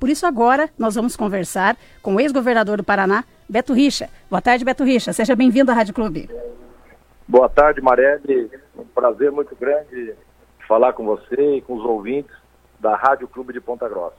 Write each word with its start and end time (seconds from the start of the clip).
Por 0.00 0.08
isso, 0.08 0.26
agora 0.26 0.70
nós 0.78 0.94
vamos 0.94 1.14
conversar 1.14 1.76
com 2.00 2.14
o 2.14 2.20
ex-governador 2.20 2.78
do 2.78 2.82
Paraná, 2.82 3.22
Beto 3.46 3.74
Richa. 3.74 4.08
Boa 4.30 4.40
tarde, 4.40 4.64
Beto 4.64 4.82
Richa. 4.82 5.12
Seja 5.12 5.36
bem-vindo 5.36 5.70
à 5.70 5.74
Rádio 5.74 5.92
Clube. 5.92 6.30
Boa 7.28 7.50
tarde, 7.50 7.82
Marelle. 7.82 8.50
Um 8.74 8.84
prazer 8.86 9.30
muito 9.30 9.54
grande 9.54 10.14
falar 10.66 10.94
com 10.94 11.04
você 11.04 11.56
e 11.56 11.60
com 11.60 11.74
os 11.74 11.84
ouvintes 11.84 12.34
da 12.80 12.96
Rádio 12.96 13.28
Clube 13.28 13.52
de 13.52 13.60
Ponta 13.60 13.86
Grossa. 13.90 14.16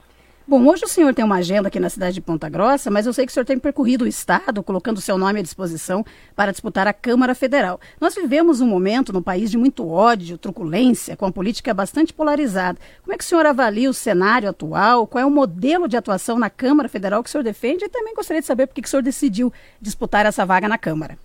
Bom, 0.52 0.68
hoje 0.68 0.84
o 0.84 0.88
senhor 0.90 1.14
tem 1.14 1.24
uma 1.24 1.38
agenda 1.38 1.70
aqui 1.70 1.80
na 1.80 1.90
cidade 1.90 2.16
de 2.16 2.20
Ponta 2.20 2.50
Grossa, 2.50 2.92
mas 2.92 3.08
eu 3.08 3.14
sei 3.14 3.26
que 3.26 3.32
o 3.32 3.34
senhor 3.34 3.46
tem 3.46 3.58
percorrido 3.58 4.04
o 4.04 4.08
Estado, 4.08 4.62
colocando 4.62 5.00
seu 5.00 5.18
nome 5.18 5.40
à 5.40 5.42
disposição 5.42 6.04
para 6.36 6.52
disputar 6.52 6.86
a 6.88 6.92
Câmara 6.92 7.34
Federal. 7.34 7.80
Nós 8.02 8.16
vivemos 8.16 8.60
um 8.60 8.68
momento 8.68 9.14
no 9.14 9.22
país 9.22 9.50
de 9.50 9.58
muito 9.58 9.88
ódio, 9.88 10.38
truculência, 10.38 11.16
com 11.16 11.26
a 11.26 11.32
política 11.32 11.74
bastante 11.74 12.12
polarizada. 12.14 12.78
Como 13.02 13.14
é 13.14 13.18
que 13.18 13.24
o 13.24 13.28
senhor 13.28 13.46
avalia 13.46 13.90
o 13.90 13.94
cenário 13.94 14.50
atual? 14.50 15.08
Qual 15.08 15.22
é 15.22 15.26
o 15.26 15.32
modelo 15.32 15.88
de 15.88 15.96
atuação 15.96 16.38
na 16.38 16.50
Câmara 16.50 16.90
Federal 16.90 17.24
que 17.24 17.30
o 17.30 17.32
senhor 17.32 17.46
defende? 17.46 17.86
E 17.86 17.88
também 17.88 18.14
gostaria 18.14 18.42
de 18.42 18.48
saber 18.48 18.68
por 18.68 18.74
que 18.74 18.82
o 18.86 18.90
senhor 18.90 19.04
decidiu 19.04 19.54
disputar 19.80 20.26
essa 20.26 20.46
vaga 20.46 20.68
na 20.68 20.78
Câmara. 20.78 21.18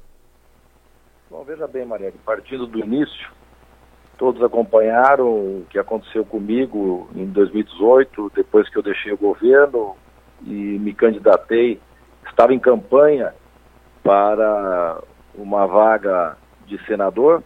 Bom, 1.29 1.43
veja 1.43 1.67
bem, 1.67 1.85
Maria, 1.85 2.15
partindo 2.25 2.65
do 2.65 2.79
início, 2.79 3.29
Todos 4.19 4.43
acompanharam 4.43 5.29
o 5.29 5.67
que 5.69 5.79
aconteceu 5.79 6.25
comigo 6.25 7.09
em 7.15 7.27
2018, 7.27 8.33
depois 8.35 8.69
que 8.69 8.79
eu 8.79 8.83
deixei 8.83 9.13
o 9.13 9.19
governo 9.19 9.95
e 10.43 10.79
me 10.79 10.95
candidatei. 10.95 11.81
Estava 12.27 12.55
em 12.55 12.59
campanha 12.59 13.35
para 14.03 15.03
uma 15.35 15.67
vaga 15.67 16.37
de 16.67 16.83
senador 16.87 17.43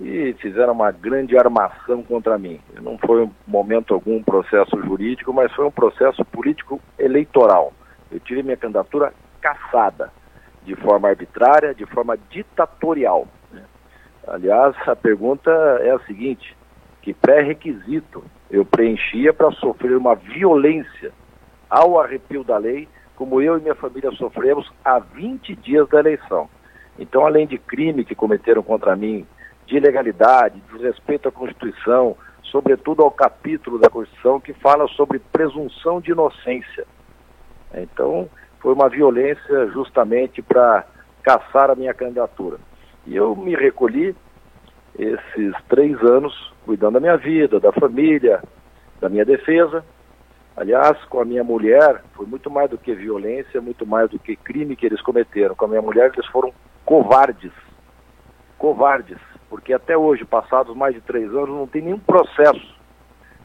e 0.00 0.32
fizeram 0.40 0.72
uma 0.72 0.90
grande 0.90 1.36
armação 1.36 2.02
contra 2.02 2.38
mim. 2.38 2.60
Não 2.80 2.98
foi 2.98 3.24
um 3.24 3.30
momento 3.46 3.94
algum 3.94 4.16
um 4.16 4.22
processo 4.22 4.80
jurídico, 4.82 5.32
mas 5.32 5.52
foi 5.52 5.66
um 5.66 5.70
processo 5.70 6.24
político 6.24 6.80
eleitoral. 6.98 7.72
Eu 8.10 8.18
tive 8.20 8.42
minha 8.42 8.56
candidatura 8.56 9.12
caçada 9.40 10.10
de 10.64 10.74
forma 10.76 11.08
arbitrária, 11.08 11.74
de 11.74 11.84
forma 11.86 12.16
ditatorial. 12.30 13.26
Aliás, 14.26 14.76
a 14.86 14.94
pergunta 14.94 15.50
é 15.80 15.90
a 15.90 15.98
seguinte: 16.00 16.56
que 17.00 17.12
pré-requisito 17.12 18.24
eu 18.50 18.64
preenchia 18.64 19.32
para 19.32 19.50
sofrer 19.52 19.96
uma 19.96 20.14
violência 20.14 21.12
ao 21.68 21.98
arrepio 22.00 22.44
da 22.44 22.58
lei, 22.58 22.88
como 23.16 23.40
eu 23.40 23.58
e 23.58 23.62
minha 23.62 23.74
família 23.74 24.10
sofremos 24.12 24.70
há 24.84 24.98
20 24.98 25.54
dias 25.56 25.88
da 25.88 26.00
eleição? 26.00 26.48
Então, 26.98 27.26
além 27.26 27.46
de 27.46 27.58
crime 27.58 28.04
que 28.04 28.14
cometeram 28.14 28.62
contra 28.62 28.94
mim, 28.94 29.26
de 29.66 29.76
ilegalidade, 29.76 30.62
desrespeito 30.70 31.28
à 31.28 31.32
Constituição, 31.32 32.16
sobretudo 32.42 33.02
ao 33.02 33.10
capítulo 33.10 33.78
da 33.78 33.88
Constituição 33.88 34.38
que 34.38 34.52
fala 34.52 34.86
sobre 34.88 35.18
presunção 35.18 36.00
de 36.00 36.10
inocência. 36.10 36.86
Então, 37.74 38.28
foi 38.60 38.74
uma 38.74 38.88
violência 38.88 39.66
justamente 39.68 40.42
para 40.42 40.84
caçar 41.22 41.70
a 41.70 41.74
minha 41.74 41.94
candidatura. 41.94 42.58
E 43.06 43.16
eu 43.16 43.34
me 43.34 43.54
recolhi 43.54 44.14
esses 44.98 45.54
três 45.68 46.00
anos 46.02 46.52
cuidando 46.64 46.94
da 46.94 47.00
minha 47.00 47.16
vida, 47.16 47.58
da 47.58 47.72
família, 47.72 48.42
da 49.00 49.08
minha 49.08 49.24
defesa. 49.24 49.84
Aliás, 50.56 51.02
com 51.06 51.20
a 51.20 51.24
minha 51.24 51.42
mulher, 51.42 52.02
foi 52.14 52.26
muito 52.26 52.50
mais 52.50 52.70
do 52.70 52.78
que 52.78 52.94
violência, 52.94 53.60
muito 53.60 53.86
mais 53.86 54.10
do 54.10 54.18
que 54.18 54.36
crime 54.36 54.76
que 54.76 54.86
eles 54.86 55.00
cometeram. 55.00 55.54
Com 55.54 55.64
a 55.64 55.68
minha 55.68 55.82
mulher, 55.82 56.12
eles 56.12 56.26
foram 56.26 56.52
covardes. 56.84 57.52
Covardes. 58.58 59.18
Porque 59.48 59.72
até 59.72 59.96
hoje, 59.96 60.24
passados 60.24 60.76
mais 60.76 60.94
de 60.94 61.00
três 61.00 61.28
anos, 61.30 61.48
não 61.48 61.66
tem 61.66 61.82
nenhum 61.82 61.98
processo 61.98 62.80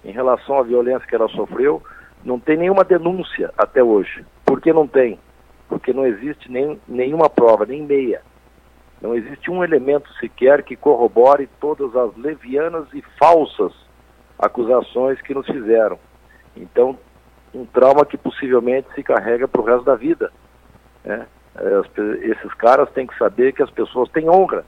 em 0.03 0.11
relação 0.11 0.59
à 0.59 0.63
violência 0.63 1.07
que 1.07 1.15
ela 1.15 1.27
sofreu, 1.29 1.81
não 2.23 2.39
tem 2.39 2.57
nenhuma 2.57 2.83
denúncia 2.83 3.51
até 3.57 3.83
hoje. 3.83 4.25
Por 4.45 4.61
que 4.61 4.71
não 4.71 4.87
tem? 4.87 5.19
Porque 5.67 5.91
não 5.91 6.05
existe 6.05 6.51
nem, 6.51 6.79
nenhuma 6.87 7.29
prova, 7.29 7.65
nem 7.65 7.81
meia. 7.83 8.21
Não 9.01 9.15
existe 9.15 9.51
um 9.51 9.63
elemento 9.63 10.11
sequer 10.15 10.63
que 10.63 10.75
corrobore 10.75 11.47
todas 11.59 11.95
as 11.95 12.15
levianas 12.17 12.87
e 12.93 13.03
falsas 13.19 13.73
acusações 14.39 15.21
que 15.21 15.33
nos 15.33 15.45
fizeram. 15.45 15.99
Então, 16.55 16.97
um 17.53 17.65
trauma 17.65 18.05
que 18.05 18.17
possivelmente 18.17 18.87
se 18.93 19.03
carrega 19.03 19.47
para 19.47 19.61
o 19.61 19.65
resto 19.65 19.83
da 19.83 19.95
vida. 19.95 20.31
Né? 21.03 21.25
esses 22.21 22.53
caras 22.53 22.87
têm 22.91 23.07
que 23.07 23.17
saber 23.17 23.51
que 23.51 23.63
as 23.63 23.71
pessoas 23.71 24.09
têm 24.11 24.29
honra, 24.29 24.63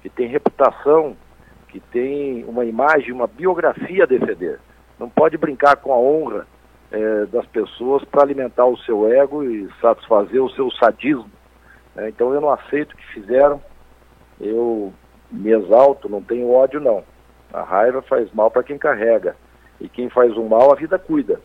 que 0.00 0.08
têm 0.08 0.26
reputação, 0.26 1.14
que 1.68 1.78
têm 1.78 2.44
uma 2.44 2.64
imagem, 2.64 3.12
uma 3.12 3.26
biografia 3.26 4.04
a 4.04 4.06
defender. 4.06 4.58
Não 4.98 5.10
pode 5.10 5.36
brincar 5.36 5.76
com 5.76 5.92
a 5.92 5.98
honra 5.98 6.46
é, 6.90 7.26
das 7.26 7.44
pessoas 7.46 8.02
para 8.04 8.22
alimentar 8.22 8.64
o 8.64 8.78
seu 8.78 9.12
ego 9.12 9.44
e 9.44 9.68
satisfazer 9.82 10.42
o 10.42 10.50
seu 10.50 10.70
sadismo. 10.72 11.30
É, 11.96 12.08
então 12.08 12.32
eu 12.32 12.40
não 12.40 12.50
aceito 12.50 12.92
o 12.92 12.96
que 12.96 13.06
fizeram 13.08 13.60
eu 14.40 14.92
me 15.30 15.50
exalto, 15.50 16.08
não 16.08 16.22
tenho 16.22 16.50
ódio 16.50 16.80
não. 16.80 17.04
A 17.52 17.62
raiva 17.62 18.02
faz 18.02 18.32
mal 18.32 18.50
para 18.50 18.62
quem 18.62 18.78
carrega. 18.78 19.36
E 19.80 19.88
quem 19.88 20.08
faz 20.08 20.36
o 20.36 20.42
mal, 20.44 20.72
a 20.72 20.76
vida 20.76 20.98
cuida. 20.98 21.40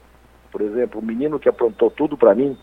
Por 0.51 0.61
exemplo, 0.61 0.99
o 1.01 1.05
menino 1.05 1.39
que 1.39 1.49
aprontou 1.49 1.91
tudo 1.91 2.17
para 2.17 2.35
mim, 2.35 2.57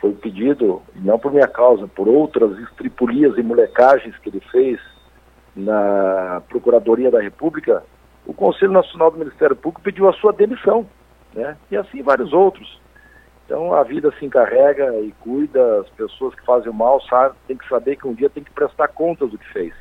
foi 0.00 0.12
pedido, 0.12 0.82
não 0.94 1.18
por 1.18 1.32
minha 1.32 1.48
causa, 1.48 1.88
por 1.88 2.08
outras 2.08 2.56
estripulias 2.58 3.36
e 3.36 3.42
molecagens 3.42 4.16
que 4.18 4.28
ele 4.28 4.40
fez 4.52 4.80
na 5.56 6.40
Procuradoria 6.48 7.10
da 7.10 7.20
República, 7.20 7.82
o 8.24 8.32
Conselho 8.32 8.72
Nacional 8.72 9.10
do 9.10 9.18
Ministério 9.18 9.56
Público 9.56 9.82
pediu 9.82 10.08
a 10.08 10.12
sua 10.12 10.32
demissão, 10.32 10.86
né? 11.34 11.56
E 11.70 11.76
assim 11.76 12.02
vários 12.02 12.32
outros. 12.32 12.80
Então 13.48 13.72
a 13.72 13.82
vida 13.82 14.12
se 14.18 14.26
encarrega 14.26 14.94
e 15.00 15.10
cuida, 15.22 15.80
as 15.80 15.88
pessoas 15.88 16.34
que 16.34 16.44
fazem 16.44 16.68
o 16.68 16.74
mal 16.74 17.00
sabe, 17.00 17.34
tem 17.46 17.56
que 17.56 17.66
saber 17.66 17.96
que 17.96 18.06
um 18.06 18.12
dia 18.12 18.28
tem 18.28 18.44
que 18.44 18.50
prestar 18.50 18.88
contas 18.88 19.30
do 19.30 19.38
que 19.38 19.52
fez. 19.54 19.72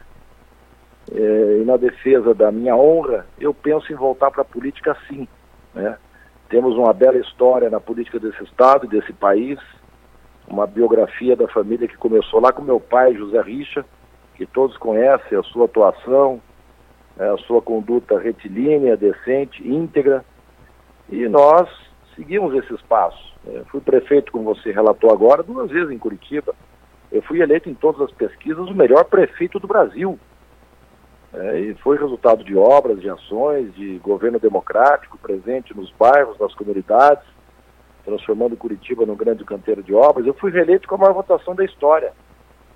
É, 1.12 1.60
e 1.62 1.66
na 1.66 1.76
defesa 1.76 2.34
da 2.34 2.50
minha 2.50 2.78
honra, 2.78 3.28
eu 3.38 3.54
penso 3.54 3.92
em 3.92 3.96
voltar 3.98 4.32
para 4.32 4.42
a 4.42 4.46
política 4.46 4.96
sim. 5.10 5.28
Né? 5.76 5.98
Temos 6.48 6.78
uma 6.78 6.94
bela 6.94 7.18
história 7.18 7.70
na 7.70 7.82
política 7.82 8.18
desse 8.18 8.42
estado 8.42 8.88
desse 8.88 9.12
país, 9.12 9.60
uma 10.48 10.66
biografia 10.66 11.36
da 11.36 11.50
família 11.50 11.90
que 11.90 11.98
começou 11.98 12.40
lá 12.40 12.54
com 12.54 12.62
meu 12.62 12.80
pai, 12.80 13.16
José 13.16 13.42
Richa, 13.42 13.84
que 14.36 14.46
todos 14.46 14.78
conhecem 14.78 15.38
a 15.38 15.44
sua 15.44 15.66
atuação, 15.66 16.42
a 17.20 17.36
sua 17.40 17.62
conduta 17.62 18.18
retilínea, 18.18 18.96
decente, 18.96 19.68
íntegra, 19.68 20.24
e 21.10 21.28
nós 21.28 21.68
seguimos 22.18 22.54
esses 22.56 22.82
passos. 22.82 23.34
Eu 23.46 23.64
fui 23.66 23.80
prefeito, 23.80 24.32
como 24.32 24.44
você 24.56 24.72
relatou 24.72 25.12
agora, 25.12 25.44
duas 25.44 25.70
vezes 25.70 25.92
em 25.92 26.00
Curitiba. 26.00 26.54
Eu 27.10 27.22
fui 27.22 27.42
eleito 27.42 27.70
em 27.70 27.74
todas 27.74 28.02
as 28.02 28.12
pesquisas 28.12 28.68
o 28.68 28.76
melhor 28.76 29.06
prefeito 29.06 29.60
do 29.60 29.68
Brasil. 29.68 30.20
É, 31.34 31.60
e 31.60 31.76
foi 31.76 31.98
resultado 31.98 32.44
de 32.44 32.56
obras, 32.58 33.00
de 33.00 33.10
ações, 33.10 33.74
de 33.76 34.00
governo 34.00 34.40
democrático 34.40 35.18
presente 35.18 35.76
nos 35.76 35.92
bairros, 35.92 36.40
nas 36.40 36.54
comunidades, 36.56 37.24
transformando 38.04 38.58
Curitiba 38.58 39.06
num 39.06 39.16
grande 39.16 39.46
canteiro 39.46 39.84
de 39.84 39.94
obras. 39.94 40.26
Eu 40.26 40.34
fui 40.34 40.52
reeleito 40.52 40.88
com 40.88 40.96
a 40.96 40.98
maior 40.98 41.14
votação 41.14 41.54
da 41.54 41.64
história. 41.64 42.12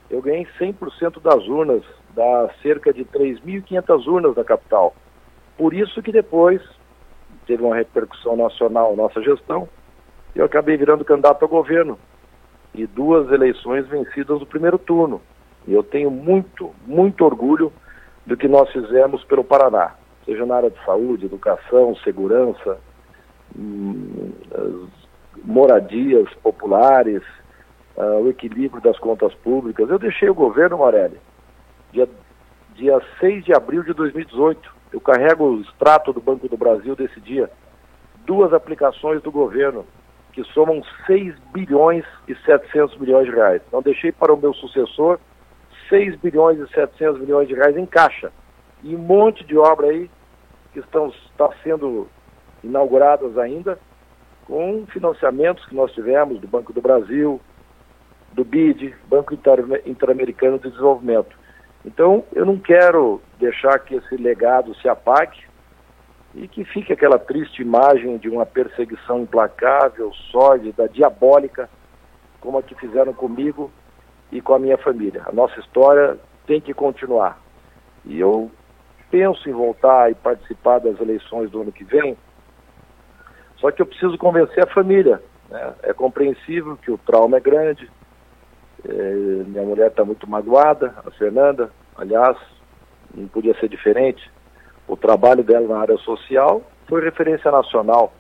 Eu 0.10 0.22
ganhei 0.22 0.46
100% 0.60 1.22
das 1.22 1.48
urnas, 1.48 1.84
das 2.14 2.52
cerca 2.62 2.94
de 2.94 3.04
3.500 3.06 4.08
urnas 4.08 4.36
da 4.36 4.44
capital. 4.44 4.94
Por 5.58 5.74
isso 5.74 6.02
que 6.02 6.12
depois 6.12 6.62
teve 7.46 7.64
uma 7.64 7.76
repercussão 7.76 8.36
nacional 8.36 8.96
nossa 8.96 9.22
gestão, 9.22 9.68
e 10.36 10.40
eu 10.40 10.46
acabei 10.46 10.78
virando 10.78 11.06
candidato 11.06 11.44
ao 11.44 11.50
governo. 11.50 11.98
E 12.74 12.88
duas 12.88 13.30
eleições 13.32 13.86
vencidas 13.88 14.40
no 14.40 14.46
primeiro 14.46 14.78
turno. 14.78 15.22
E 15.68 15.74
eu 15.74 15.84
tenho 15.84 16.10
muito, 16.10 16.74
muito 16.88 17.26
orgulho 17.26 17.72
do 18.26 18.38
que 18.38 18.48
nós 18.48 18.72
fizemos 18.72 19.24
pelo 19.26 19.44
Paraná, 19.44 19.96
seja 20.26 20.46
na 20.46 20.56
área 20.56 20.70
de 20.70 20.86
saúde, 20.86 21.26
educação, 21.26 21.96
segurança, 21.98 22.80
hum, 23.58 24.32
moradias 25.44 26.30
populares, 26.42 27.24
uh, 27.98 28.22
o 28.24 28.30
equilíbrio 28.30 28.82
das 28.82 28.98
contas 29.00 29.34
públicas. 29.36 29.90
Eu 29.90 30.00
deixei 30.00 30.30
o 30.30 30.36
governo, 30.36 30.78
Morelli, 30.78 31.18
dia, 31.92 32.08
dia 32.76 33.02
6 33.20 33.46
de 33.46 33.54
abril 33.54 33.84
de 33.84 33.94
2018. 33.94 34.81
Eu 34.92 35.00
carrego 35.00 35.46
o 35.46 35.62
extrato 35.62 36.12
do 36.12 36.22
Banco 36.22 36.48
do 36.48 36.58
Brasil 36.58 36.96
desse 36.96 37.20
dia. 37.20 37.50
Duas 38.26 38.54
aplicações 38.54 39.22
do 39.22 39.32
governo 39.32 39.86
que 40.34 40.44
somam 40.46 40.82
6 41.06 41.36
bilhões 41.54 42.06
e 42.28 42.36
700 42.36 42.98
milhões 42.98 43.26
de 43.26 43.36
reais. 43.36 43.62
Então 43.68 43.82
deixei 43.82 44.12
para 44.12 44.34
o 44.34 44.38
meu 44.38 44.54
sucessor 44.54 45.20
6 45.90 46.16
bilhões 46.18 46.60
e 46.60 46.68
700 46.74 47.20
milhões 47.20 47.48
de 47.48 47.54
reais 47.54 47.76
em 47.76 47.86
caixa. 47.86 48.32
E 48.84 48.96
um 48.96 49.00
monte 49.00 49.44
de 49.44 49.58
obra 49.58 49.88
aí 49.88 50.10
que 50.72 50.80
estão 50.80 51.08
está 51.08 51.50
sendo 51.64 52.08
inauguradas 52.64 53.38
ainda 53.38 53.78
com 54.46 54.86
financiamentos 54.88 55.66
que 55.66 55.76
nós 55.76 55.92
tivemos 55.92 56.40
do 56.40 56.48
Banco 56.48 56.74
do 56.74 56.82
Brasil, 56.82 57.40
do 58.34 58.44
BID, 58.44 58.94
Banco 59.08 59.34
Interamericano 59.86 60.58
de 60.60 60.70
Desenvolvimento. 60.70 61.38
Então, 61.86 62.24
eu 62.34 62.46
não 62.46 62.58
quero 62.58 63.22
deixar 63.42 63.80
que 63.80 63.96
esse 63.96 64.16
legado 64.16 64.74
se 64.76 64.88
apague, 64.88 65.44
e 66.34 66.48
que 66.48 66.64
fique 66.64 66.94
aquela 66.94 67.20
triste 67.20 67.62
imagem 67.62 68.18
de 68.18 68.30
uma 68.30 68.46
perseguição 68.46 69.22
implacável, 69.22 70.14
sólida, 70.32 70.88
diabólica, 70.88 71.70
como 72.40 72.58
a 72.58 72.64
que 72.64 72.74
fizeram 72.76 73.14
comigo 73.14 73.70
e 74.32 74.42
com 74.42 74.54
a 74.54 74.60
minha 74.60 74.78
família. 74.78 75.24
A 75.26 75.32
nossa 75.32 75.60
história 75.60 76.18
tem 76.48 76.62
que 76.62 76.74
continuar. 76.74 77.38
E 78.06 78.20
eu 78.20 78.50
penso 79.10 79.50
em 79.50 79.52
voltar 79.52 80.10
e 80.10 80.16
participar 80.16 80.80
das 80.80 81.00
eleições 81.02 81.52
do 81.52 81.62
ano 81.62 81.72
que 81.72 81.84
vem, 81.84 82.18
só 83.58 83.70
que 83.70 83.82
eu 83.82 83.86
preciso 83.86 84.18
convencer 84.18 84.64
a 84.64 84.74
família. 84.74 85.22
Né? 85.50 85.74
É 85.84 85.94
compreensível 85.94 86.78
que 86.78 86.90
o 86.90 86.98
trauma 86.98 87.38
é 87.38 87.42
grande, 87.42 87.92
é, 88.88 89.14
minha 89.46 89.64
mulher 89.64 89.88
está 89.88 90.06
muito 90.06 90.28
magoada, 90.28 90.96
a 91.06 91.12
Fernanda, 91.12 91.70
aliás, 91.96 92.38
não 93.14 93.28
podia 93.28 93.58
ser 93.60 93.70
diferente. 93.70 94.30
O 94.88 94.96
trabalho 94.98 95.44
dela 95.44 95.68
na 95.68 95.80
área 95.80 95.98
social 95.98 96.62
foi 96.88 97.04
referência 97.04 97.52
nacional. 97.52 98.14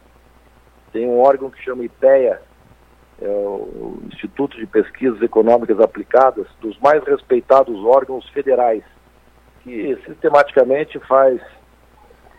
Tem 0.91 1.07
um 1.07 1.19
órgão 1.19 1.49
que 1.49 1.61
chama 1.61 1.83
IPEA, 1.83 2.41
é 3.21 3.27
o 3.27 3.99
Instituto 4.11 4.57
de 4.57 4.65
Pesquisas 4.65 5.21
Econômicas 5.21 5.79
Aplicadas, 5.79 6.47
dos 6.59 6.77
mais 6.79 7.03
respeitados 7.03 7.77
órgãos 7.85 8.27
federais, 8.29 8.83
que 9.63 9.95
sistematicamente 10.07 10.99
faz 10.99 11.39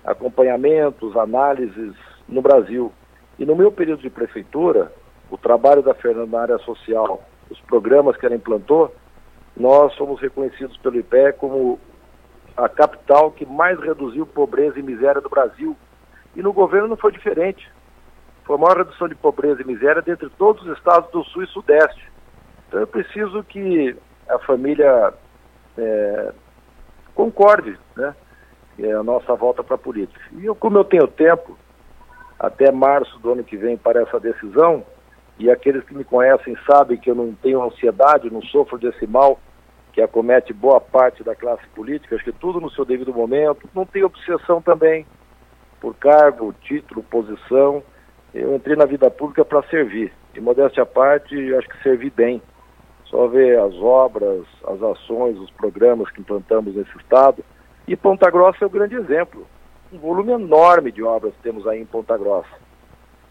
acompanhamentos, 0.04 1.16
análises 1.16 1.94
no 2.28 2.43
Brasil. 2.43 2.93
E 3.38 3.46
no 3.46 3.54
meu 3.54 3.70
período 3.70 4.02
de 4.02 4.10
prefeitura, 4.10 4.93
o 5.31 5.38
trabalho 5.38 5.82
da 5.82 5.94
Fernanda 5.94 6.26
na 6.26 6.43
área 6.43 6.58
social, 6.58 7.22
os 7.49 7.60
programas 7.60 8.16
que 8.16 8.26
ela 8.26 8.34
implantou, 8.34 8.94
nós 9.56 9.94
fomos 9.96 10.20
reconhecidos 10.20 10.76
pelo 10.78 10.96
IPE 10.96 11.34
como 11.38 11.78
a 12.56 12.69
capital 12.69 13.31
que 13.31 13.46
mais 13.46 13.78
reduziu 13.81 14.26
pobreza 14.26 14.78
e 14.78 14.82
miséria 14.82 15.20
do 15.20 15.28
Brasil. 15.28 15.76
E 16.34 16.43
no 16.43 16.52
governo 16.52 16.88
não 16.88 16.96
foi 16.96 17.12
diferente. 17.12 17.70
Foi 18.44 18.56
a 18.56 18.58
maior 18.58 18.78
redução 18.78 19.08
de 19.08 19.14
pobreza 19.14 19.62
e 19.62 19.66
miséria 19.66 20.02
dentre 20.02 20.28
todos 20.31 20.62
os 20.66 20.76
estados 20.76 21.10
do 21.10 21.25
Sul 21.25 21.44
e 21.44 21.46
Sudeste. 21.49 22.10
Então 22.69 22.81
eu 22.81 22.87
preciso 22.87 23.43
que 23.44 23.96
a 24.28 24.38
família 24.38 25.12
é, 25.76 26.32
concorde, 27.14 27.78
né? 27.96 28.14
É 28.78 28.93
a 28.93 29.02
nossa 29.02 29.34
volta 29.34 29.62
para 29.62 29.75
a 29.75 29.78
política. 29.78 30.20
E 30.32 30.46
eu, 30.46 30.54
como 30.54 30.78
eu 30.78 30.84
tenho 30.84 31.06
tempo, 31.06 31.58
até 32.38 32.72
março 32.72 33.19
do 33.19 33.32
ano 33.32 33.44
que 33.44 33.56
vem 33.56 33.76
para 33.76 34.00
essa 34.00 34.19
decisão, 34.19 34.84
e 35.38 35.50
aqueles 35.50 35.84
que 35.84 35.94
me 35.94 36.04
conhecem 36.04 36.56
sabem 36.66 36.96
que 36.96 37.10
eu 37.10 37.14
não 37.14 37.34
tenho 37.34 37.62
ansiedade, 37.62 38.32
não 38.32 38.43
sofro 38.43 38.78
desse 38.78 39.06
mal 39.06 39.38
que 39.92 40.00
acomete 40.00 40.52
boa 40.52 40.80
parte 40.80 41.22
da 41.22 41.34
classe 41.34 41.66
política, 41.74 42.16
acho 42.16 42.24
que 42.24 42.32
tudo 42.32 42.60
no 42.60 42.70
seu 42.70 42.84
devido 42.84 43.12
momento, 43.12 43.68
não 43.74 43.84
tenho 43.84 44.06
obsessão 44.06 44.62
também 44.62 45.06
por 45.80 45.94
cargo, 45.96 46.54
título, 46.62 47.02
posição. 47.02 47.82
Eu 48.32 48.54
entrei 48.54 48.76
na 48.76 48.86
vida 48.86 49.10
pública 49.10 49.44
para 49.44 49.62
servir. 49.64 50.12
De 50.32 50.40
modéstia 50.40 50.84
à 50.84 50.86
parte, 50.86 51.54
acho 51.54 51.68
que 51.68 51.82
servi 51.82 52.08
bem. 52.08 52.40
Só 53.04 53.26
ver 53.26 53.58
as 53.58 53.74
obras, 53.74 54.46
as 54.66 54.82
ações, 54.82 55.38
os 55.38 55.50
programas 55.50 56.08
que 56.10 56.20
implantamos 56.20 56.74
nesse 56.74 56.96
estado. 56.96 57.44
E 57.86 57.94
Ponta 57.96 58.30
Grossa 58.30 58.64
é 58.64 58.66
o 58.66 58.70
grande 58.70 58.94
exemplo. 58.94 59.46
Um 59.92 59.98
volume 59.98 60.32
enorme 60.32 60.90
de 60.90 61.02
obras 61.02 61.34
temos 61.42 61.66
aí 61.66 61.80
em 61.82 61.84
Ponta 61.84 62.16
Grossa. 62.16 62.62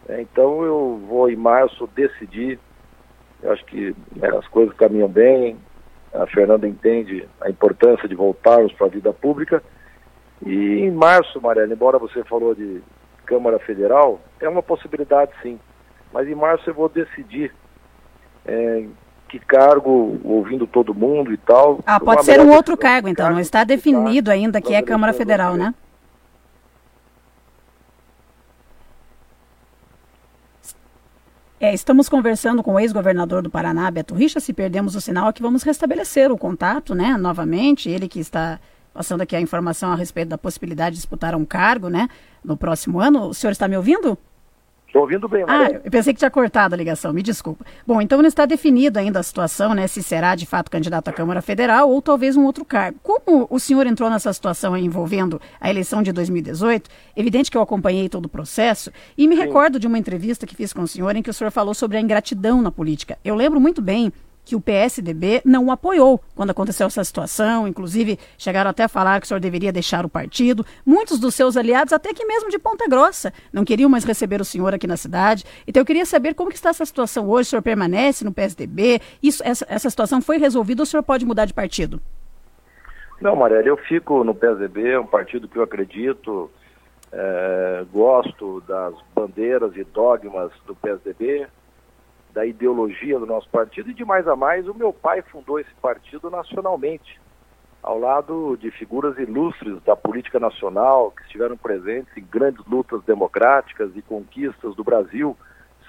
É, 0.07 0.21
então 0.21 0.63
eu 0.63 1.01
vou 1.07 1.29
em 1.29 1.35
março 1.35 1.87
decidir. 1.95 2.59
Eu 3.41 3.53
acho 3.53 3.65
que 3.65 3.95
é, 4.21 4.27
as 4.27 4.47
coisas 4.49 4.75
caminham 4.75 5.07
bem. 5.07 5.57
A 6.13 6.27
Fernanda 6.27 6.67
entende 6.67 7.27
a 7.39 7.49
importância 7.49 8.07
de 8.07 8.15
voltarmos 8.15 8.73
para 8.73 8.87
a 8.87 8.89
vida 8.89 9.13
pública. 9.13 9.63
E 10.45 10.79
em 10.79 10.91
março, 10.91 11.39
Mariana, 11.39 11.73
embora 11.73 11.97
você 11.97 12.23
falou 12.23 12.53
de 12.53 12.81
Câmara 13.25 13.59
Federal, 13.59 14.19
é 14.39 14.49
uma 14.49 14.63
possibilidade 14.63 15.31
sim. 15.41 15.59
Mas 16.11 16.27
em 16.27 16.35
março 16.35 16.69
eu 16.69 16.73
vou 16.73 16.89
decidir 16.89 17.53
é, 18.45 18.85
que 19.29 19.39
cargo, 19.39 20.19
ouvindo 20.25 20.67
todo 20.67 20.93
mundo 20.93 21.31
e 21.31 21.37
tal. 21.37 21.79
Ah, 21.85 21.99
pode 21.99 22.25
ser 22.25 22.41
um 22.41 22.51
outro 22.51 22.75
cargo, 22.75 23.07
então. 23.07 23.31
Não 23.31 23.39
está 23.39 23.63
definido 23.63 24.29
ainda 24.29 24.59
que 24.59 24.73
é 24.73 24.81
Câmara 24.81 25.13
Federal, 25.13 25.55
né? 25.55 25.73
É, 31.63 31.75
estamos 31.75 32.09
conversando 32.09 32.63
com 32.63 32.73
o 32.73 32.79
ex-governador 32.79 33.43
do 33.43 33.49
Paraná, 33.51 33.91
Beto 33.91 34.15
Richa. 34.15 34.39
Se 34.39 34.51
perdemos 34.51 34.95
o 34.95 34.99
sinal 34.99 35.27
aqui, 35.27 35.43
vamos 35.43 35.61
restabelecer 35.61 36.31
o 36.31 36.37
contato, 36.37 36.95
né? 36.95 37.15
Novamente, 37.17 37.87
ele 37.87 38.07
que 38.07 38.19
está 38.19 38.59
passando 38.91 39.21
aqui 39.21 39.35
a 39.35 39.39
informação 39.39 39.91
a 39.91 39.95
respeito 39.95 40.29
da 40.29 40.39
possibilidade 40.39 40.95
de 40.95 41.01
disputar 41.01 41.35
um 41.35 41.45
cargo, 41.45 41.87
né? 41.87 42.09
No 42.43 42.57
próximo 42.57 42.99
ano. 42.99 43.27
O 43.27 43.33
senhor 43.35 43.51
está 43.51 43.67
me 43.67 43.77
ouvindo? 43.77 44.17
Estou 44.91 45.03
ouvindo 45.03 45.25
bem, 45.29 45.45
Maria. 45.45 45.77
Ah, 45.77 45.81
eu 45.85 45.89
pensei 45.89 46.13
que 46.13 46.19
tinha 46.19 46.29
cortado 46.29 46.75
a 46.75 46.77
ligação, 46.77 47.13
me 47.13 47.23
desculpa. 47.23 47.65
Bom, 47.88 48.01
então 48.01 48.21
não 48.21 48.27
está 48.27 48.45
definido 48.45 48.99
ainda 48.99 49.21
a 49.21 49.23
situação, 49.23 49.73
né? 49.73 49.88
Se 49.88 50.03
será 50.03 50.35
de 50.35 50.45
fato 50.45 50.69
candidato 50.69 51.07
à 51.07 51.13
Câmara 51.13 51.41
Federal 51.41 51.89
ou 51.89 52.01
talvez 52.01 52.35
um 52.35 52.43
outro 52.43 52.65
cargo. 52.65 52.99
Como 53.01 53.47
o 53.49 53.57
senhor 53.57 53.88
entrou 53.88 54.09
nessa 54.09 54.33
situação 54.33 54.75
envolvendo 54.75 55.39
a 55.61 55.69
eleição 55.69 56.03
de 56.03 56.11
2018, 56.11 56.89
evidente 57.15 57.49
que 57.49 57.55
eu 57.55 57.61
acompanhei 57.61 58.09
todo 58.09 58.25
o 58.25 58.29
processo 58.29 58.91
e 59.17 59.29
me 59.29 59.35
Sim. 59.38 59.43
recordo 59.43 59.79
de 59.79 59.88
uma 59.88 59.97
entrevista 59.97 60.45
que 60.45 60.57
fiz 60.57 60.73
com 60.73 60.81
o 60.81 60.88
senhor 60.88 61.15
em 61.15 61.21
que 61.21 61.29
o 61.29 61.33
senhor 61.33 61.51
falou 61.51 61.73
sobre 61.73 61.95
a 61.95 62.01
ingratidão 62.01 62.61
na 62.61 62.69
política. 62.69 63.17
Eu 63.23 63.35
lembro 63.35 63.61
muito 63.61 63.81
bem 63.81 64.11
que 64.51 64.56
o 64.56 64.59
PSDB 64.59 65.42
não 65.45 65.68
o 65.68 65.71
apoiou 65.71 66.19
quando 66.36 66.50
aconteceu 66.50 66.86
essa 66.86 67.01
situação, 67.06 67.65
inclusive 67.65 68.19
chegaram 68.38 68.69
até 68.69 68.83
a 68.83 68.89
falar 68.89 69.21
que 69.21 69.25
o 69.25 69.27
senhor 69.30 69.39
deveria 69.39 69.71
deixar 69.71 70.06
o 70.06 70.09
partido. 70.09 70.65
Muitos 70.86 71.21
dos 71.21 71.36
seus 71.36 71.56
aliados, 71.56 71.94
até 71.94 72.13
que 72.13 72.25
mesmo 72.25 72.50
de 72.50 72.59
Ponta 72.59 72.86
Grossa, 72.86 73.31
não 73.53 73.63
queriam 73.63 73.89
mais 73.89 74.03
receber 74.03 74.42
o 74.42 74.45
senhor 74.45 74.74
aqui 74.74 74.86
na 74.86 74.98
cidade. 74.98 75.45
Então 75.65 75.80
eu 75.80 75.86
queria 75.86 76.06
saber 76.06 76.33
como 76.33 76.50
que 76.50 76.57
está 76.57 76.69
essa 76.69 76.83
situação 76.83 77.30
hoje, 77.30 77.48
o 77.48 77.50
senhor 77.51 77.62
permanece 77.62 78.25
no 78.25 78.33
PSDB? 78.33 79.00
Isso, 79.24 79.42
essa, 79.45 79.65
essa 79.69 79.89
situação 79.89 80.21
foi 80.21 80.38
resolvida 80.38 80.81
ou 80.81 80.83
o 80.83 80.86
senhor 80.86 81.04
pode 81.04 81.25
mudar 81.25 81.45
de 81.45 81.54
partido? 81.54 82.01
Não, 83.21 83.38
Marielle, 83.38 83.69
eu 83.69 83.77
fico 83.77 84.21
no 84.25 84.36
PSDB, 84.36 84.89
é 84.89 85.00
um 85.00 85.07
partido 85.07 85.47
que 85.47 85.57
eu 85.57 85.63
acredito, 85.63 86.51
é, 87.13 87.86
gosto 87.89 88.62
das 88.68 88.95
bandeiras 89.15 89.77
e 89.77 89.86
dogmas 89.86 90.51
do 90.68 90.75
PSDB, 90.75 91.47
da 92.33 92.45
ideologia 92.45 93.19
do 93.19 93.25
nosso 93.25 93.50
partido 93.50 93.89
e 93.89 93.94
de 93.94 94.06
mais 94.06 94.28
a 94.28 94.36
mais, 94.36 94.68
o 94.68 94.74
meu 94.74 94.94
pai 94.94 95.22
fundou 95.22 95.60
esse 95.60 95.74
partido 95.81 96.30
nacionalmente, 96.30 97.19
ao 97.83 98.00
lado 98.00 98.57
de 98.57 98.72
figuras 98.72 99.18
ilustres 99.18 99.81
da 99.83 99.95
política 99.95 100.39
nacional 100.39 101.12
que 101.12 101.24
estiveram 101.24 101.57
presentes 101.57 102.16
em 102.16 102.24
grandes 102.24 102.66
lutas 102.66 103.04
democráticas 103.04 103.92
e 103.95 104.01
conquistas 104.01 104.75
do 104.75 104.83
Brasil. 104.83 105.36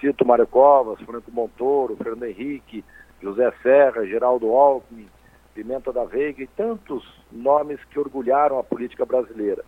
Cito 0.00 0.26
Mário 0.26 0.46
Covas, 0.46 1.00
Franco 1.02 1.30
Montoro, 1.30 1.96
Fernando 1.96 2.24
Henrique, 2.24 2.84
José 3.22 3.52
Serra, 3.62 4.04
Geraldo 4.04 4.50
Alckmin, 4.50 5.08
Pimenta 5.54 5.92
da 5.92 6.04
Veiga 6.04 6.42
e 6.42 6.46
tantos 6.46 7.04
nomes 7.30 7.78
que 7.84 7.98
orgulharam 7.98 8.58
a 8.58 8.64
política 8.64 9.04
brasileira. 9.04 9.62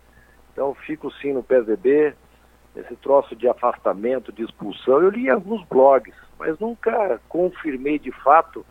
Então 0.51 0.73
fico 0.73 1.11
sim 1.13 1.31
no 1.31 1.43
PSDB, 1.43 2.13
esse 2.75 2.95
troço 2.97 3.35
de 3.35 3.47
afastamento, 3.47 4.31
de 4.31 4.43
expulsão. 4.43 5.01
Eu 5.01 5.09
li 5.09 5.29
alguns 5.29 5.63
blogs, 5.67 6.13
mas 6.37 6.57
nunca 6.59 7.19
confirmei 7.29 7.99
de 7.99 8.11
fato 8.11 8.65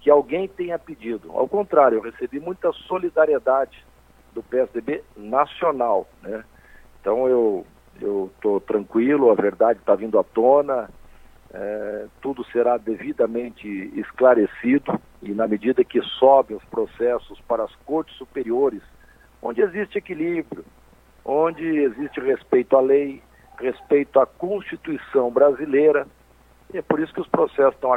que 0.00 0.10
alguém 0.10 0.46
tenha 0.48 0.78
pedido. 0.78 1.30
Ao 1.32 1.48
contrário, 1.48 1.98
eu 1.98 2.02
recebi 2.02 2.38
muita 2.38 2.72
solidariedade 2.72 3.84
do 4.32 4.42
PSDB 4.42 5.02
nacional, 5.16 6.06
né? 6.22 6.44
Então 7.00 7.28
eu 7.28 7.66
eu 8.00 8.30
estou 8.34 8.60
tranquilo, 8.60 9.30
a 9.30 9.34
verdade 9.34 9.78
está 9.78 9.94
vindo 9.94 10.18
à 10.18 10.24
tona, 10.24 10.90
é, 11.52 12.06
tudo 12.20 12.44
será 12.46 12.76
devidamente 12.76 13.68
esclarecido 13.98 15.00
e 15.22 15.32
na 15.32 15.46
medida 15.46 15.84
que 15.84 16.02
sobem 16.18 16.56
os 16.56 16.64
processos 16.64 17.40
para 17.42 17.62
as 17.64 17.74
cortes 17.86 18.16
superiores, 18.16 18.82
onde 19.40 19.62
existe 19.62 19.98
equilíbrio, 19.98 20.64
onde 21.24 21.64
existe 21.64 22.20
respeito 22.20 22.76
à 22.76 22.80
lei, 22.80 23.22
respeito 23.58 24.18
à 24.18 24.26
Constituição 24.26 25.30
brasileira, 25.30 26.06
e 26.74 26.78
é 26.78 26.82
por 26.82 26.98
isso 26.98 27.14
que 27.14 27.20
os 27.20 27.28
processos 27.28 27.74
estão 27.74 27.92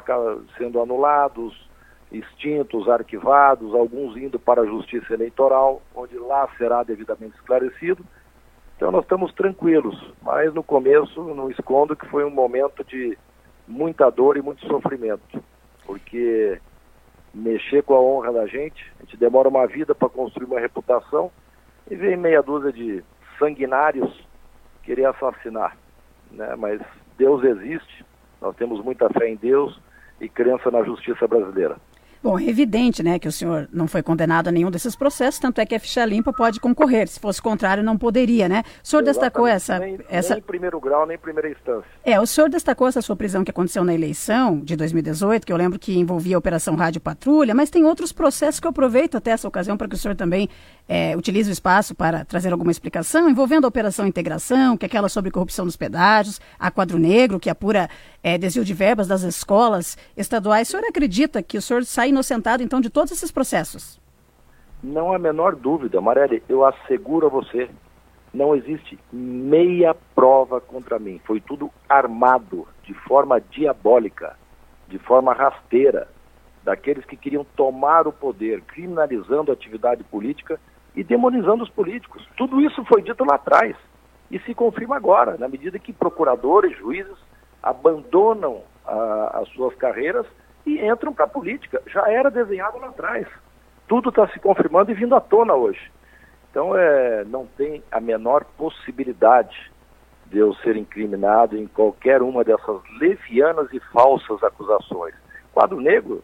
sendo 0.55 0.79
anulados, 0.79 1.67
extintos, 2.11 2.87
arquivados, 2.87 3.73
alguns 3.73 4.15
indo 4.15 4.37
para 4.37 4.61
a 4.61 4.65
Justiça 4.67 5.15
Eleitoral, 5.15 5.81
onde 5.95 6.15
lá 6.19 6.47
será 6.59 6.83
devidamente 6.83 7.35
esclarecido. 7.35 8.05
Então 8.75 8.91
nós 8.91 9.01
estamos 9.01 9.33
tranquilos, 9.33 10.13
mas 10.21 10.53
no 10.53 10.61
começo 10.61 11.23
não 11.33 11.49
escondo 11.49 11.95
que 11.95 12.07
foi 12.07 12.23
um 12.23 12.29
momento 12.29 12.83
de 12.83 13.17
muita 13.67 14.11
dor 14.11 14.37
e 14.37 14.43
muito 14.43 14.63
sofrimento, 14.67 15.43
porque 15.83 16.61
mexer 17.33 17.81
com 17.81 17.95
a 17.95 17.99
honra 17.99 18.31
da 18.31 18.45
gente, 18.45 18.93
a 18.99 19.03
gente 19.03 19.17
demora 19.17 19.49
uma 19.49 19.65
vida 19.65 19.95
para 19.95 20.07
construir 20.07 20.45
uma 20.45 20.59
reputação 20.59 21.31
e 21.89 21.95
vem 21.95 22.15
meia 22.15 22.43
dúzia 22.43 22.71
de 22.71 23.03
sanguinários 23.39 24.23
querer 24.83 25.05
assassinar, 25.05 25.75
né? 26.31 26.55
Mas 26.55 26.79
Deus 27.17 27.43
existe, 27.43 28.05
nós 28.41 28.55
temos 28.55 28.83
muita 28.83 29.09
fé 29.09 29.29
em 29.29 29.35
Deus 29.35 29.79
e 30.19 30.27
crença 30.27 30.71
na 30.71 30.83
justiça 30.83 31.27
brasileira. 31.27 31.77
Bom, 32.21 32.37
é 32.39 32.43
evidente, 32.43 33.03
né, 33.03 33.19
que 33.19 33.27
o 33.27 33.31
senhor 33.31 33.69
não 33.71 33.87
foi 33.87 34.01
condenado 34.01 34.47
a 34.47 34.51
nenhum 34.51 34.71
desses 34.71 34.95
processos, 34.95 35.39
tanto 35.39 35.61
é 35.61 35.65
que 35.65 35.75
a 35.75 35.79
ficha 35.79 36.03
limpa 36.03 36.33
pode 36.33 36.59
concorrer. 36.59 37.07
Se 37.07 37.19
fosse 37.19 37.41
contrário, 37.41 37.83
não 37.83 37.97
poderia, 37.97 38.49
né? 38.49 38.63
O 38.83 38.87
senhor 38.87 39.01
Exatamente. 39.01 39.05
destacou 39.05 39.47
essa, 39.47 39.79
nem, 39.79 39.99
essa. 40.09 40.33
Nem 40.33 40.43
primeiro 40.43 40.79
grau, 40.79 41.05
nem 41.05 41.17
primeira 41.17 41.49
instância. 41.49 41.89
É, 42.03 42.19
o 42.19 42.25
senhor 42.25 42.49
destacou 42.49 42.87
essa 42.87 43.01
sua 43.01 43.15
prisão 43.15 43.43
que 43.43 43.51
aconteceu 43.51 43.83
na 43.83 43.93
eleição 43.93 44.59
de 44.59 44.75
2018, 44.75 45.45
que 45.45 45.53
eu 45.53 45.57
lembro 45.57 45.77
que 45.77 45.97
envolvia 45.97 46.35
a 46.35 46.39
Operação 46.39 46.75
Rádio 46.75 46.99
Patrulha, 46.99 47.53
mas 47.53 47.69
tem 47.69 47.85
outros 47.85 48.11
processos 48.11 48.59
que 48.59 48.65
eu 48.65 48.71
aproveito 48.71 49.15
até 49.15 49.31
essa 49.31 49.47
ocasião 49.47 49.77
para 49.77 49.87
que 49.87 49.95
o 49.95 49.97
senhor 49.97 50.15
também 50.15 50.49
é, 50.87 51.15
utilize 51.15 51.49
o 51.49 51.53
espaço 51.53 51.93
para 51.93 52.25
trazer 52.25 52.51
alguma 52.51 52.71
explicação, 52.71 53.29
envolvendo 53.29 53.65
a 53.65 53.67
Operação 53.67 54.07
Integração, 54.07 54.75
que 54.75 54.85
é 54.85 54.87
aquela 54.87 55.07
sobre 55.07 55.29
corrupção 55.29 55.65
dos 55.65 55.77
pedágios, 55.77 56.41
a 56.57 56.71
Quadro 56.71 56.97
Negro, 56.97 57.39
que 57.39 57.49
apura 57.49 57.89
é, 58.27 58.37
desvio 58.37 58.65
de 58.65 58.73
verbas 58.73 59.07
das 59.07 59.21
escolas 59.21 59.97
estaduais. 60.17 60.67
O 60.67 60.71
senhor 60.71 60.85
acredita 60.85 61.41
que 61.41 61.57
o 61.57 61.61
senhor 61.61 61.85
sai 61.85 62.09
inocentado, 62.09 62.61
então, 62.61 62.81
de 62.81 62.89
todos 62.89 63.13
esses 63.13 63.31
processos? 63.31 64.01
Não 64.83 65.13
há 65.13 65.15
a 65.15 65.19
menor 65.19 65.55
dúvida, 65.55 66.01
Marelli, 66.01 66.43
eu 66.49 66.65
asseguro 66.65 67.27
a 67.27 67.29
você, 67.29 67.69
não 68.33 68.53
existe 68.53 68.99
meia 69.13 69.95
prova 70.13 70.59
contra 70.59 70.99
mim. 70.99 71.21
Foi 71.23 71.39
tudo 71.39 71.71
armado, 71.87 72.67
de 72.83 72.93
forma 72.93 73.39
diabólica, 73.39 74.35
de 74.89 74.99
forma 74.99 75.33
rasteira, 75.33 76.09
daqueles 76.65 77.05
que 77.05 77.15
queriam 77.15 77.45
tomar 77.55 78.09
o 78.09 78.11
poder, 78.11 78.59
criminalizando 78.63 79.51
a 79.51 79.53
atividade 79.53 80.03
política 80.03 80.59
e 80.93 81.01
demonizando 81.01 81.63
os 81.63 81.69
políticos. 81.69 82.27
Tudo 82.35 82.59
isso 82.59 82.83
foi 82.83 83.01
dito 83.01 83.23
lá 83.23 83.35
atrás 83.35 83.73
e 84.29 84.37
se 84.39 84.53
confirma 84.53 84.97
agora, 84.97 85.37
na 85.37 85.47
medida 85.47 85.79
que 85.79 85.93
procuradores, 85.93 86.77
juízes 86.77 87.15
abandonam 87.69 88.61
a, 88.85 89.39
as 89.41 89.49
suas 89.49 89.75
carreiras 89.75 90.25
e 90.65 90.79
entram 90.85 91.13
para 91.13 91.25
a 91.25 91.29
política. 91.29 91.81
Já 91.87 92.09
era 92.11 92.29
desenhado 92.29 92.77
lá 92.79 92.87
atrás. 92.87 93.27
Tudo 93.87 94.09
está 94.09 94.27
se 94.27 94.39
confirmando 94.39 94.91
e 94.91 94.93
vindo 94.93 95.15
à 95.15 95.21
tona 95.21 95.53
hoje. 95.53 95.91
Então, 96.49 96.75
é, 96.75 97.23
não 97.25 97.45
tem 97.45 97.83
a 97.91 97.99
menor 97.99 98.43
possibilidade 98.57 99.71
de 100.25 100.37
eu 100.39 100.53
ser 100.55 100.75
incriminado 100.75 101.57
em 101.57 101.67
qualquer 101.67 102.21
uma 102.21 102.43
dessas 102.43 102.81
levianas 102.99 103.71
e 103.71 103.79
falsas 103.91 104.43
acusações. 104.43 105.13
Quadro 105.53 105.79
Negro, 105.79 106.23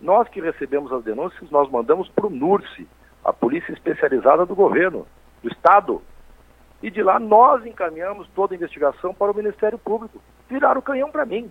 nós 0.00 0.28
que 0.28 0.40
recebemos 0.40 0.92
as 0.92 1.04
denúncias, 1.04 1.50
nós 1.50 1.70
mandamos 1.70 2.08
para 2.08 2.26
o 2.26 2.30
NURSE, 2.30 2.86
a 3.24 3.32
Polícia 3.32 3.72
Especializada 3.72 4.44
do 4.44 4.54
Governo, 4.54 5.06
do 5.42 5.48
Estado. 5.48 6.02
E 6.82 6.90
de 6.90 7.02
lá 7.02 7.18
nós 7.20 7.64
encaminhamos 7.64 8.28
toda 8.34 8.54
a 8.54 8.56
investigação 8.56 9.14
para 9.14 9.30
o 9.30 9.36
Ministério 9.36 9.78
Público. 9.78 10.20
Viraram 10.48 10.80
o 10.80 10.82
canhão 10.82 11.10
para 11.10 11.24
mim. 11.24 11.50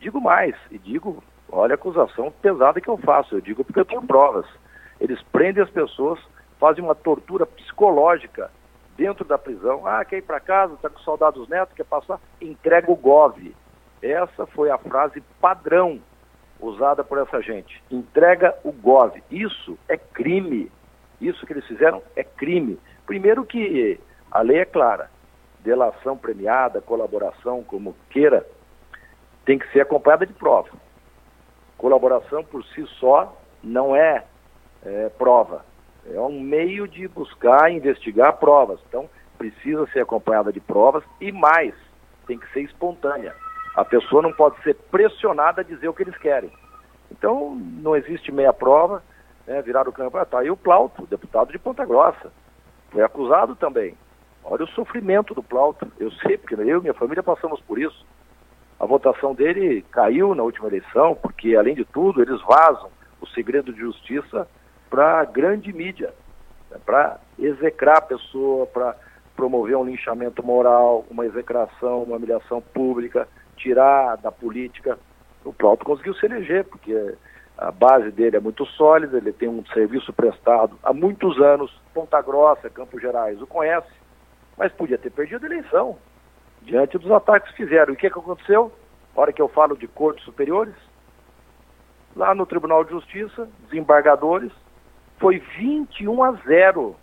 Digo 0.00 0.20
mais, 0.20 0.54
e 0.70 0.78
digo, 0.78 1.22
olha 1.50 1.74
a 1.74 1.76
acusação 1.76 2.32
pesada 2.42 2.80
que 2.80 2.88
eu 2.88 2.96
faço, 2.98 3.36
eu 3.36 3.40
digo 3.40 3.64
porque 3.64 3.80
eu 3.80 3.84
tenho 3.84 4.02
provas. 4.02 4.46
Eles 5.00 5.20
prendem 5.32 5.62
as 5.62 5.70
pessoas, 5.70 6.20
fazem 6.58 6.82
uma 6.82 6.94
tortura 6.94 7.46
psicológica 7.46 8.50
dentro 8.96 9.24
da 9.24 9.38
prisão. 9.38 9.86
Ah, 9.86 10.04
quer 10.04 10.18
ir 10.18 10.22
para 10.22 10.40
casa, 10.40 10.74
está 10.74 10.88
com 10.88 10.98
saudade 11.00 11.36
dos 11.36 11.48
netos, 11.48 11.74
quer 11.74 11.84
passar? 11.84 12.20
Entrega 12.40 12.90
o 12.90 12.96
GOV. 12.96 13.54
Essa 14.02 14.46
foi 14.46 14.70
a 14.70 14.78
frase 14.78 15.22
padrão 15.40 16.00
usada 16.60 17.02
por 17.02 17.18
essa 17.18 17.40
gente. 17.40 17.82
Entrega 17.90 18.54
o 18.62 18.72
GOV. 18.72 19.22
Isso 19.30 19.78
é 19.88 19.96
crime. 19.96 20.70
Isso 21.20 21.46
que 21.46 21.52
eles 21.52 21.66
fizeram 21.66 22.02
é 22.16 22.22
crime. 22.22 22.78
Primeiro 23.06 23.44
que 23.44 23.98
a 24.30 24.40
lei 24.40 24.58
é 24.58 24.64
clara. 24.64 25.10
Delação 25.64 26.14
premiada, 26.14 26.82
colaboração, 26.82 27.64
como 27.64 27.96
queira, 28.10 28.46
tem 29.46 29.58
que 29.58 29.66
ser 29.72 29.80
acompanhada 29.80 30.26
de 30.26 30.34
prova. 30.34 30.68
Colaboração 31.78 32.44
por 32.44 32.62
si 32.66 32.86
só 33.00 33.34
não 33.62 33.96
é, 33.96 34.24
é 34.84 35.08
prova. 35.08 35.64
É 36.06 36.20
um 36.20 36.38
meio 36.38 36.86
de 36.86 37.08
buscar 37.08 37.72
investigar 37.72 38.36
provas. 38.36 38.78
Então, 38.86 39.08
precisa 39.38 39.86
ser 39.86 40.00
acompanhada 40.00 40.52
de 40.52 40.60
provas 40.60 41.02
e 41.18 41.32
mais, 41.32 41.74
tem 42.26 42.38
que 42.38 42.52
ser 42.52 42.60
espontânea. 42.60 43.34
A 43.74 43.86
pessoa 43.86 44.20
não 44.20 44.34
pode 44.34 44.62
ser 44.62 44.74
pressionada 44.90 45.62
a 45.62 45.64
dizer 45.64 45.88
o 45.88 45.94
que 45.94 46.02
eles 46.02 46.16
querem. 46.18 46.52
Então, 47.10 47.54
não 47.54 47.96
existe 47.96 48.30
meia 48.30 48.52
prova, 48.52 49.02
né, 49.46 49.62
virar 49.62 49.88
o 49.88 49.92
campo. 49.92 50.18
Está 50.18 50.40
aí 50.40 50.50
o 50.50 50.56
Plauto, 50.58 51.06
deputado 51.06 51.50
de 51.50 51.58
Ponta 51.58 51.86
Grossa. 51.86 52.30
Foi 52.90 53.02
acusado 53.02 53.56
também. 53.56 53.96
Olha 54.44 54.64
o 54.64 54.68
sofrimento 54.68 55.34
do 55.34 55.42
Plauto. 55.42 55.90
Eu 55.98 56.10
sei, 56.12 56.36
porque 56.36 56.54
eu 56.54 56.78
e 56.78 56.80
minha 56.80 56.94
família 56.94 57.22
passamos 57.22 57.60
por 57.60 57.78
isso 57.78 58.04
a 58.78 58.86
votação 58.86 59.34
dele 59.34 59.82
caiu 59.90 60.34
na 60.34 60.42
última 60.42 60.68
eleição, 60.68 61.14
porque, 61.14 61.56
além 61.56 61.74
de 61.74 61.84
tudo, 61.84 62.20
eles 62.20 62.40
vazam 62.42 62.90
o 63.20 63.26
segredo 63.28 63.72
de 63.72 63.80
justiça 63.80 64.46
para 64.90 65.20
a 65.20 65.24
grande 65.24 65.72
mídia, 65.72 66.12
né, 66.70 66.76
para 66.84 67.18
execrar 67.38 67.98
a 67.98 68.02
pessoa, 68.02 68.66
para 68.66 68.96
promover 69.34 69.76
um 69.76 69.84
linchamento 69.84 70.44
moral, 70.44 71.04
uma 71.10 71.24
execração, 71.24 72.02
uma 72.02 72.16
humilhação 72.16 72.60
pública, 72.60 73.26
tirar 73.56 74.16
da 74.16 74.30
política. 74.30 74.98
O 75.44 75.52
Plauto 75.52 75.84
conseguiu 75.84 76.14
se 76.14 76.26
eleger, 76.26 76.64
porque 76.64 77.14
a 77.56 77.70
base 77.70 78.10
dele 78.10 78.36
é 78.36 78.40
muito 78.40 78.66
sólida, 78.66 79.16
ele 79.16 79.32
tem 79.32 79.48
um 79.48 79.64
serviço 79.66 80.12
prestado 80.12 80.78
há 80.82 80.92
muitos 80.92 81.40
anos, 81.40 81.72
Ponta 81.92 82.20
Grossa, 82.20 82.68
Campos 82.68 83.00
Gerais, 83.00 83.40
o 83.40 83.46
conhece, 83.46 83.88
mas 84.56 84.72
podia 84.72 84.98
ter 84.98 85.10
perdido 85.10 85.44
a 85.44 85.46
eleição 85.46 85.98
diante 86.62 86.98
dos 86.98 87.10
ataques 87.10 87.50
que 87.50 87.64
fizeram. 87.64 87.92
E 87.92 87.96
o 87.96 87.98
que, 87.98 88.10
que 88.10 88.18
aconteceu? 88.18 88.72
Na 89.14 89.22
hora 89.22 89.32
que 89.32 89.42
eu 89.42 89.48
falo 89.48 89.76
de 89.76 89.86
cortes 89.86 90.24
superiores, 90.24 90.74
lá 92.16 92.34
no 92.34 92.46
Tribunal 92.46 92.84
de 92.84 92.90
Justiça, 92.90 93.48
desembargadores, 93.68 94.52
foi 95.18 95.38
21 95.58 96.22
a 96.22 96.32
0. 96.32 96.96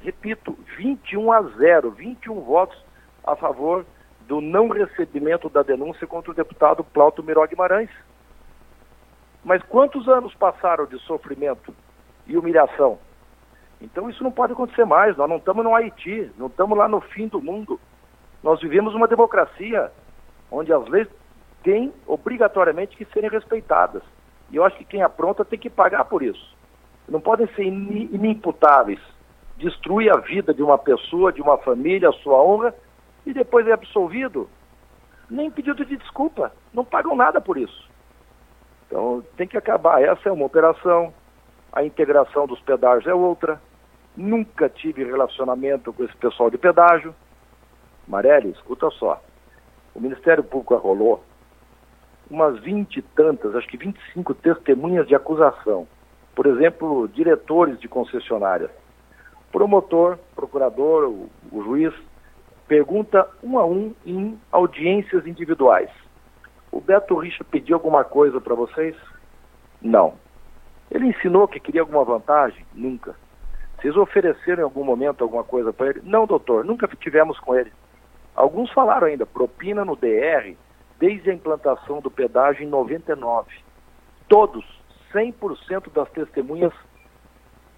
Repito, 0.00 0.58
21 0.76 1.32
a 1.32 1.42
0, 1.42 1.90
21 1.90 2.40
votos 2.40 2.78
a 3.24 3.36
favor 3.36 3.84
do 4.26 4.40
não 4.40 4.68
recebimento 4.68 5.48
da 5.48 5.62
denúncia 5.62 6.06
contra 6.06 6.30
o 6.30 6.34
deputado 6.34 6.82
Plauto 6.84 7.22
Miró 7.22 7.46
Guimarães. 7.46 7.90
Mas 9.44 9.62
quantos 9.64 10.08
anos 10.08 10.34
passaram 10.34 10.86
de 10.86 10.98
sofrimento 11.00 11.74
e 12.26 12.36
humilhação? 12.36 12.98
Então 13.80 14.10
isso 14.10 14.22
não 14.22 14.30
pode 14.30 14.52
acontecer 14.52 14.84
mais. 14.84 15.16
Nós 15.16 15.28
não 15.28 15.36
estamos 15.36 15.64
no 15.64 15.74
Haiti, 15.74 16.30
não 16.36 16.46
estamos 16.48 16.76
lá 16.76 16.86
no 16.88 17.00
fim 17.00 17.28
do 17.28 17.40
mundo. 17.40 17.80
Nós 18.42 18.60
vivemos 18.60 18.94
uma 18.94 19.08
democracia 19.08 19.90
onde 20.50 20.72
as 20.72 20.86
leis 20.88 21.08
têm 21.62 21.92
obrigatoriamente 22.06 22.96
que 22.96 23.04
serem 23.06 23.30
respeitadas. 23.30 24.02
E 24.50 24.56
eu 24.56 24.64
acho 24.64 24.76
que 24.76 24.84
quem 24.84 25.02
apronta 25.02 25.44
tem 25.44 25.58
que 25.58 25.70
pagar 25.70 26.04
por 26.04 26.22
isso. 26.22 26.56
Não 27.08 27.20
podem 27.20 27.46
ser 27.54 27.64
inimputáveis. 27.64 29.00
Destruir 29.56 30.10
a 30.10 30.18
vida 30.18 30.54
de 30.54 30.62
uma 30.62 30.78
pessoa, 30.78 31.32
de 31.32 31.42
uma 31.42 31.58
família, 31.58 32.08
a 32.08 32.12
sua 32.14 32.42
honra, 32.42 32.74
e 33.26 33.32
depois 33.32 33.66
é 33.66 33.72
absolvido. 33.72 34.48
Nem 35.28 35.50
pedido 35.50 35.84
de 35.84 35.96
desculpa. 35.96 36.52
Não 36.72 36.84
pagam 36.84 37.14
nada 37.14 37.40
por 37.40 37.58
isso. 37.58 37.88
Então 38.86 39.22
tem 39.36 39.46
que 39.46 39.56
acabar. 39.56 40.02
Essa 40.02 40.28
é 40.28 40.32
uma 40.32 40.46
operação. 40.46 41.12
A 41.72 41.84
integração 41.84 42.46
dos 42.46 42.60
pedágios 42.60 43.06
é 43.06 43.14
outra. 43.14 43.60
Nunca 44.16 44.68
tive 44.68 45.04
relacionamento 45.04 45.92
com 45.92 46.04
esse 46.04 46.16
pessoal 46.16 46.50
de 46.50 46.58
pedágio. 46.58 47.14
Marelli, 48.06 48.50
escuta 48.50 48.90
só. 48.90 49.22
O 49.94 50.00
Ministério 50.00 50.42
Público 50.42 50.74
arrolou 50.74 51.22
umas 52.30 52.60
20 52.60 52.96
e 52.96 53.02
tantas, 53.02 53.54
acho 53.56 53.68
que 53.68 53.76
25 53.76 54.34
testemunhas 54.34 55.06
de 55.08 55.14
acusação. 55.14 55.86
Por 56.34 56.46
exemplo, 56.46 57.08
diretores 57.08 57.78
de 57.80 57.88
concessionárias. 57.88 58.70
Promotor, 59.50 60.16
procurador, 60.34 61.08
o, 61.08 61.28
o 61.50 61.62
juiz, 61.64 61.92
pergunta 62.68 63.28
um 63.42 63.58
a 63.58 63.66
um 63.66 63.92
em 64.06 64.38
audiências 64.52 65.26
individuais. 65.26 65.90
O 66.70 66.80
Beto 66.80 67.16
Richa 67.16 67.42
pediu 67.42 67.74
alguma 67.74 68.04
coisa 68.04 68.40
para 68.40 68.54
vocês? 68.54 68.94
Não. 69.82 70.14
Ele 70.88 71.06
ensinou 71.06 71.48
que 71.48 71.58
queria 71.58 71.80
alguma 71.80 72.04
vantagem? 72.04 72.64
Nunca. 72.72 73.16
Vocês 73.80 73.96
ofereceram 73.96 74.60
em 74.60 74.64
algum 74.64 74.84
momento 74.84 75.24
alguma 75.24 75.42
coisa 75.42 75.72
para 75.72 75.90
ele? 75.90 76.02
Não, 76.04 76.26
doutor, 76.26 76.64
nunca 76.64 76.86
tivemos 76.86 77.38
com 77.40 77.54
ele. 77.54 77.72
Alguns 78.34 78.70
falaram 78.72 79.06
ainda, 79.06 79.24
propina 79.24 79.84
no 79.84 79.96
DR, 79.96 80.54
desde 80.98 81.30
a 81.30 81.34
implantação 81.34 82.00
do 82.00 82.10
pedágio 82.10 82.62
em 82.62 82.68
99. 82.68 83.48
Todos, 84.28 84.64
100% 85.12 85.90
das 85.92 86.10
testemunhas 86.10 86.72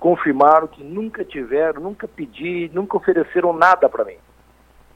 confirmaram 0.01 0.67
que 0.67 0.83
nunca 0.83 1.25
tiveram, 1.25 1.81
nunca 1.81 2.09
pedi, 2.09 2.69
nunca 2.75 2.97
ofereceram 2.97 3.53
nada 3.53 3.89
para 3.89 4.05
mim. 4.05 4.19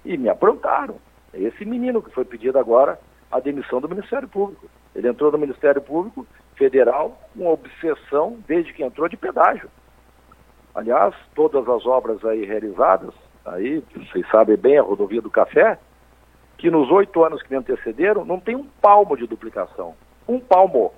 E 0.04 0.16
me 0.16 0.28
aprontaram. 0.28 0.96
É 1.32 1.40
esse 1.40 1.64
menino 1.64 2.02
que 2.02 2.10
foi 2.10 2.24
pedido 2.24 2.58
agora 2.58 2.98
a 3.30 3.38
demissão 3.38 3.80
do 3.80 3.88
Ministério 3.88 4.28
Público. 4.28 4.68
Ele 4.94 5.08
entrou 5.08 5.30
no 5.30 5.38
Ministério 5.38 5.80
Público 5.80 6.26
Federal 6.56 7.16
com 7.36 7.46
obsessão 7.46 8.38
desde 8.48 8.72
que 8.72 8.82
entrou 8.82 9.08
de 9.08 9.16
pedágio. 9.16 9.70
Aliás, 10.76 11.14
todas 11.34 11.66
as 11.66 11.86
obras 11.86 12.22
aí 12.22 12.44
realizadas, 12.44 13.14
aí, 13.46 13.82
vocês 13.94 14.28
sabem 14.28 14.58
bem, 14.58 14.78
a 14.78 14.82
rodovia 14.82 15.22
do 15.22 15.30
Café, 15.30 15.78
que 16.58 16.70
nos 16.70 16.90
oito 16.90 17.24
anos 17.24 17.42
que 17.42 17.50
me 17.50 17.56
antecederam, 17.56 18.26
não 18.26 18.38
tem 18.38 18.54
um 18.54 18.66
palmo 18.82 19.16
de 19.16 19.26
duplicação. 19.26 19.94
Um 20.28 20.38
palmo. 20.38 20.92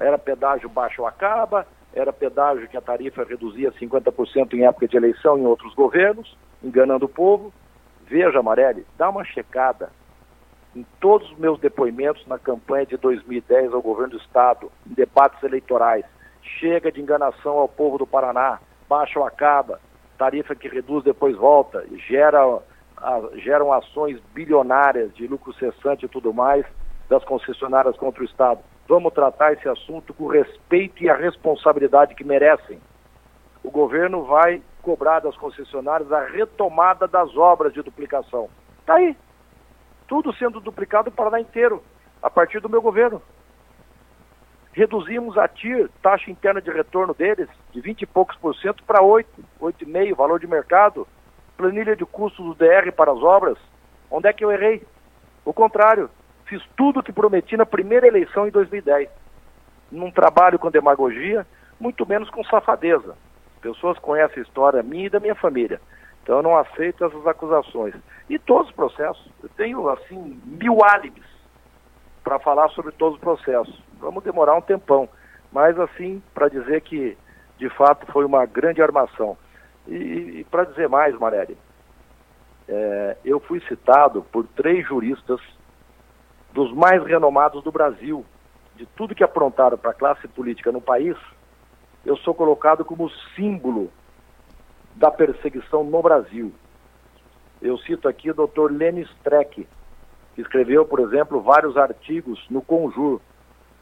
era 0.00 0.18
pedágio 0.18 0.68
baixo 0.68 1.06
acaba, 1.06 1.64
era 1.94 2.12
pedágio 2.12 2.68
que 2.68 2.76
a 2.76 2.80
tarifa 2.80 3.22
reduzia 3.22 3.70
50% 3.70 4.54
em 4.54 4.64
época 4.64 4.88
de 4.88 4.96
eleição 4.96 5.38
em 5.38 5.46
outros 5.46 5.72
governos, 5.74 6.36
enganando 6.60 7.06
o 7.06 7.08
povo. 7.08 7.52
Veja, 8.04 8.40
Amarelli, 8.40 8.84
dá 8.96 9.08
uma 9.10 9.22
checada 9.22 9.90
em 10.74 10.84
todos 10.98 11.30
os 11.30 11.38
meus 11.38 11.60
depoimentos 11.60 12.26
na 12.26 12.36
campanha 12.36 12.86
de 12.86 12.96
2010 12.96 13.72
ao 13.72 13.80
governo 13.80 14.18
do 14.18 14.18
Estado, 14.18 14.72
em 14.84 14.94
debates 14.94 15.40
eleitorais. 15.44 16.04
Chega 16.58 16.90
de 16.90 17.00
enganação 17.00 17.58
ao 17.58 17.68
povo 17.68 17.98
do 17.98 18.06
Paraná, 18.06 18.58
baixa 18.88 19.18
ou 19.18 19.26
acaba, 19.26 19.80
tarifa 20.16 20.54
que 20.54 20.68
reduz 20.68 21.04
depois 21.04 21.36
volta, 21.36 21.84
gera, 22.08 22.60
a, 22.96 23.20
geram 23.36 23.72
ações 23.72 24.20
bilionárias 24.34 25.14
de 25.14 25.26
lucro 25.26 25.52
cessante 25.54 26.06
e 26.06 26.08
tudo 26.08 26.32
mais 26.32 26.64
das 27.08 27.24
concessionárias 27.24 27.96
contra 27.96 28.22
o 28.22 28.26
Estado. 28.26 28.60
Vamos 28.88 29.12
tratar 29.12 29.52
esse 29.52 29.68
assunto 29.68 30.14
com 30.14 30.24
o 30.24 30.30
respeito 30.30 31.02
e 31.02 31.10
a 31.10 31.14
responsabilidade 31.14 32.14
que 32.14 32.24
merecem. 32.24 32.80
O 33.62 33.70
governo 33.70 34.24
vai 34.24 34.62
cobrar 34.82 35.20
das 35.20 35.36
concessionárias 35.36 36.10
a 36.10 36.24
retomada 36.24 37.06
das 37.06 37.36
obras 37.36 37.72
de 37.72 37.82
duplicação. 37.82 38.48
Está 38.80 38.94
aí. 38.94 39.16
Tudo 40.06 40.32
sendo 40.34 40.60
duplicado 40.60 41.10
o 41.10 41.12
Paraná 41.12 41.38
inteiro, 41.38 41.82
a 42.22 42.30
partir 42.30 42.60
do 42.60 42.68
meu 42.68 42.80
governo. 42.80 43.20
Reduzimos 44.72 45.36
a 45.36 45.48
TIR, 45.48 45.90
taxa 46.02 46.30
interna 46.30 46.60
de 46.60 46.70
retorno 46.70 47.14
deles, 47.14 47.48
de 47.72 47.80
20 47.80 48.02
e 48.02 48.06
poucos 48.06 48.36
por 48.36 48.54
cento 48.56 48.84
para 48.84 49.02
8, 49.02 49.28
8,5, 49.60 50.14
valor 50.14 50.38
de 50.38 50.46
mercado. 50.46 51.06
Planilha 51.56 51.96
de 51.96 52.04
custos 52.04 52.44
do 52.44 52.54
DR 52.54 52.92
para 52.92 53.10
as 53.10 53.18
obras. 53.18 53.58
Onde 54.10 54.28
é 54.28 54.32
que 54.32 54.44
eu 54.44 54.52
errei? 54.52 54.86
O 55.44 55.52
contrário, 55.52 56.08
fiz 56.46 56.62
tudo 56.76 57.00
o 57.00 57.02
que 57.02 57.12
prometi 57.12 57.56
na 57.56 57.66
primeira 57.66 58.06
eleição 58.06 58.46
em 58.46 58.50
2010. 58.50 59.08
Não 59.90 60.10
trabalho 60.10 60.58
com 60.58 60.70
demagogia, 60.70 61.46
muito 61.80 62.06
menos 62.06 62.30
com 62.30 62.44
safadeza. 62.44 63.16
Pessoas 63.60 63.98
conhecem 63.98 64.40
a 64.40 64.46
história 64.46 64.82
minha 64.82 65.06
e 65.06 65.10
da 65.10 65.18
minha 65.18 65.34
família. 65.34 65.80
Então 66.22 66.36
eu 66.36 66.42
não 66.42 66.56
aceito 66.56 67.04
essas 67.04 67.26
acusações. 67.26 67.94
E 68.28 68.38
todos 68.38 68.68
os 68.68 68.74
processos. 68.74 69.26
Eu 69.42 69.48
tenho, 69.56 69.88
assim, 69.88 70.40
mil 70.44 70.84
álibis 70.84 71.24
para 72.22 72.38
falar 72.38 72.68
sobre 72.70 72.92
todos 72.92 73.14
os 73.14 73.20
processos. 73.20 73.82
Vamos 73.98 74.22
demorar 74.22 74.54
um 74.56 74.60
tempão. 74.60 75.08
Mas, 75.52 75.78
assim, 75.78 76.22
para 76.34 76.48
dizer 76.48 76.82
que, 76.82 77.16
de 77.58 77.68
fato, 77.70 78.10
foi 78.12 78.24
uma 78.24 78.46
grande 78.46 78.82
armação. 78.82 79.36
E, 79.86 80.40
e 80.40 80.46
para 80.50 80.64
dizer 80.64 80.88
mais, 80.88 81.18
Marelli, 81.18 81.56
é, 82.68 83.16
eu 83.24 83.40
fui 83.40 83.60
citado 83.60 84.22
por 84.30 84.46
três 84.46 84.86
juristas 84.86 85.40
dos 86.52 86.72
mais 86.72 87.02
renomados 87.04 87.62
do 87.64 87.72
Brasil. 87.72 88.24
De 88.76 88.86
tudo 88.86 89.14
que 89.14 89.24
aprontaram 89.24 89.76
para 89.76 89.90
a 89.90 89.94
classe 89.94 90.28
política 90.28 90.70
no 90.70 90.80
país, 90.80 91.16
eu 92.04 92.16
sou 92.18 92.34
colocado 92.34 92.84
como 92.84 93.10
símbolo 93.34 93.90
da 94.94 95.10
perseguição 95.10 95.82
no 95.82 96.02
Brasil. 96.02 96.52
Eu 97.60 97.76
cito 97.78 98.08
aqui 98.08 98.30
o 98.30 98.34
Dr. 98.34 98.70
Lenny 98.70 99.02
Streck, 99.02 99.66
que 100.34 100.40
escreveu, 100.40 100.84
por 100.84 101.00
exemplo, 101.00 101.40
vários 101.40 101.76
artigos 101.76 102.44
no 102.48 102.62
Conjur, 102.62 103.20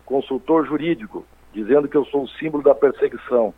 consultor 0.06 0.64
jurídico, 0.64 1.26
dizendo 1.52 1.88
que 1.88 1.96
eu 1.96 2.04
sou 2.06 2.22
o 2.22 2.28
símbolo 2.28 2.62
da 2.62 2.74
perseguição. 2.74 3.52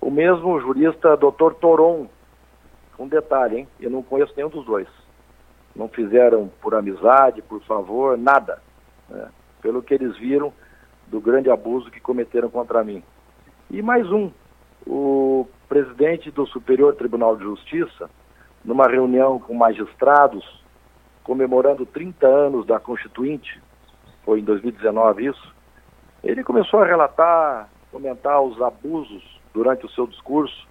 O 0.00 0.10
mesmo 0.10 0.58
jurista 0.60 1.16
Dr. 1.16 1.54
Toron, 1.60 2.08
um 2.98 3.06
detalhe, 3.06 3.58
hein? 3.58 3.68
Eu 3.78 3.90
não 3.90 4.02
conheço 4.02 4.32
nenhum 4.36 4.48
dos 4.48 4.64
dois. 4.64 4.88
Não 5.76 5.88
fizeram 5.88 6.50
por 6.60 6.74
amizade, 6.74 7.42
por 7.42 7.60
favor, 7.62 8.16
nada. 8.16 8.60
Né? 9.08 9.28
Pelo 9.60 9.82
que 9.82 9.94
eles 9.94 10.16
viram 10.16 10.52
do 11.06 11.20
grande 11.20 11.50
abuso 11.50 11.90
que 11.90 12.00
cometeram 12.00 12.48
contra 12.48 12.82
mim. 12.82 13.02
E 13.70 13.82
mais 13.82 14.10
um, 14.10 14.30
o 14.86 15.46
presidente 15.68 16.30
do 16.30 16.46
Superior 16.46 16.94
Tribunal 16.94 17.36
de 17.36 17.44
Justiça, 17.44 18.08
numa 18.64 18.86
reunião 18.86 19.38
com 19.38 19.54
magistrados, 19.54 20.62
comemorando 21.22 21.84
30 21.84 22.26
anos 22.26 22.66
da 22.66 22.78
Constituinte, 22.78 23.60
foi 24.24 24.40
em 24.40 24.44
2019 24.44 25.26
isso, 25.26 25.53
ele 26.24 26.42
começou 26.42 26.80
a 26.80 26.86
relatar, 26.86 27.68
comentar 27.92 28.40
os 28.40 28.60
abusos 28.60 29.22
durante 29.52 29.84
o 29.84 29.90
seu 29.90 30.06
discurso 30.06 30.66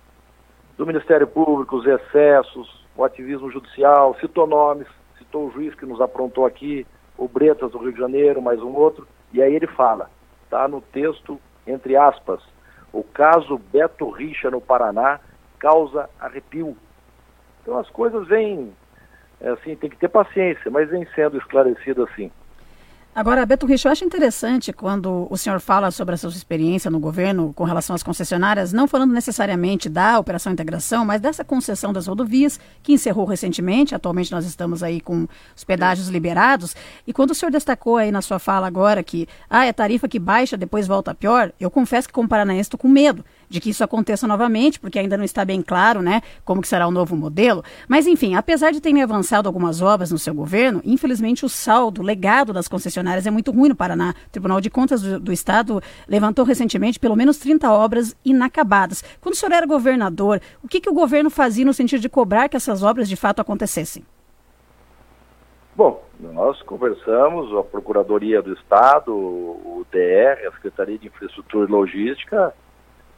do 0.77 0.85
Ministério 0.85 1.27
Público, 1.27 1.77
os 1.77 1.85
excessos, 1.85 2.83
o 2.95 3.03
ativismo 3.03 3.51
judicial, 3.51 4.15
citou 4.19 4.47
nomes, 4.47 4.87
citou 5.17 5.47
o 5.47 5.51
juiz 5.51 5.75
que 5.75 5.85
nos 5.85 6.01
aprontou 6.01 6.45
aqui, 6.45 6.85
o 7.17 7.27
Bretas 7.27 7.71
do 7.71 7.77
Rio 7.77 7.93
de 7.93 7.99
Janeiro, 7.99 8.41
mais 8.41 8.59
um 8.61 8.73
outro, 8.73 9.07
e 9.31 9.41
aí 9.41 9.53
ele 9.53 9.67
fala, 9.67 10.09
está 10.43 10.67
no 10.67 10.81
texto, 10.81 11.39
entre 11.67 11.95
aspas, 11.95 12.41
o 12.91 13.03
caso 13.03 13.57
Beto 13.71 14.09
Richa 14.09 14.49
no 14.49 14.59
Paraná 14.59 15.19
causa 15.59 16.09
arrepio. 16.19 16.75
Então 17.61 17.77
as 17.77 17.89
coisas 17.91 18.27
vêm, 18.27 18.73
é 19.39 19.49
assim, 19.49 19.75
tem 19.75 19.89
que 19.89 19.97
ter 19.97 20.09
paciência, 20.09 20.69
mas 20.71 20.89
vem 20.89 21.07
sendo 21.13 21.37
esclarecido 21.37 22.03
assim. 22.03 22.31
Agora, 23.15 23.45
Beto 23.45 23.67
Rich, 23.67 23.85
eu 23.85 23.91
acho 23.91 24.03
interessante 24.03 24.73
quando 24.73 25.27
o 25.29 25.37
senhor 25.37 25.59
fala 25.59 25.91
sobre 25.91 26.15
a 26.15 26.17
sua 26.17 26.31
experiência 26.31 26.89
no 26.89 26.99
governo 26.99 27.53
com 27.53 27.63
relação 27.63 27.95
às 27.95 28.01
concessionárias, 28.01 28.73
não 28.73 28.87
falando 28.87 29.13
necessariamente 29.13 29.87
da 29.87 30.17
Operação 30.17 30.51
Integração, 30.51 31.05
mas 31.05 31.21
dessa 31.21 31.43
concessão 31.43 31.93
das 31.93 32.07
rodovias, 32.07 32.59
que 32.81 32.91
encerrou 32.91 33.25
recentemente. 33.25 33.93
Atualmente 33.93 34.31
nós 34.31 34.47
estamos 34.47 34.81
aí 34.81 34.99
com 34.99 35.27
os 35.55 35.63
pedágios 35.63 36.07
liberados. 36.07 36.75
E 37.05 37.13
quando 37.13 37.29
o 37.29 37.35
senhor 37.35 37.51
destacou 37.51 37.97
aí 37.97 38.11
na 38.11 38.23
sua 38.23 38.39
fala 38.39 38.65
agora 38.65 39.03
que 39.03 39.27
ah, 39.47 39.63
é 39.63 39.71
tarifa 39.71 40.07
que 40.07 40.17
baixa, 40.17 40.57
depois 40.57 40.87
volta 40.87 41.13
pior, 41.13 41.51
eu 41.59 41.69
confesso 41.69 42.07
que 42.07 42.13
como 42.15 42.27
paranaense 42.27 42.61
estou 42.61 42.79
com 42.79 42.87
medo 42.87 43.23
de 43.49 43.59
que 43.59 43.69
isso 43.69 43.83
aconteça 43.83 44.27
novamente, 44.27 44.79
porque 44.79 44.99
ainda 44.99 45.17
não 45.17 45.23
está 45.23 45.43
bem 45.45 45.61
claro, 45.61 46.01
né, 46.01 46.21
como 46.43 46.61
que 46.61 46.67
será 46.67 46.87
o 46.87 46.91
novo 46.91 47.15
modelo. 47.15 47.63
Mas 47.87 48.07
enfim, 48.07 48.35
apesar 48.35 48.71
de 48.71 48.81
terem 48.81 49.01
avançado 49.01 49.47
algumas 49.47 49.81
obras 49.81 50.11
no 50.11 50.17
seu 50.17 50.33
governo, 50.33 50.81
infelizmente 50.85 51.45
o 51.45 51.49
saldo, 51.49 52.01
o 52.01 52.03
legado 52.03 52.53
das 52.53 52.67
concessionárias 52.67 53.27
é 53.27 53.31
muito 53.31 53.51
ruim 53.51 53.69
no 53.69 53.75
Paraná. 53.75 54.13
O 54.27 54.29
Tribunal 54.29 54.61
de 54.61 54.69
Contas 54.69 55.01
do, 55.01 55.19
do 55.19 55.31
Estado 55.31 55.81
levantou 56.07 56.45
recentemente 56.45 56.99
pelo 56.99 57.15
menos 57.15 57.37
30 57.37 57.71
obras 57.71 58.15
inacabadas. 58.23 59.03
Quando 59.21 59.35
o 59.35 59.37
senhor 59.37 59.53
era 59.53 59.65
governador, 59.65 60.41
o 60.61 60.67
que, 60.67 60.81
que 60.81 60.89
o 60.89 60.93
governo 60.93 61.29
fazia 61.29 61.65
no 61.65 61.73
sentido 61.73 62.01
de 62.01 62.09
cobrar 62.09 62.49
que 62.49 62.57
essas 62.57 62.83
obras 62.83 63.07
de 63.09 63.15
fato 63.15 63.41
acontecessem? 63.41 64.03
Bom, 65.75 66.03
nós 66.19 66.61
conversamos, 66.61 67.55
a 67.57 67.63
Procuradoria 67.63 68.41
do 68.41 68.53
Estado, 68.53 69.11
o 69.11 69.85
DR, 69.91 70.47
a 70.47 70.51
Secretaria 70.51 70.99
de 70.99 71.07
Infraestrutura 71.07 71.67
e 71.67 71.71
Logística, 71.71 72.53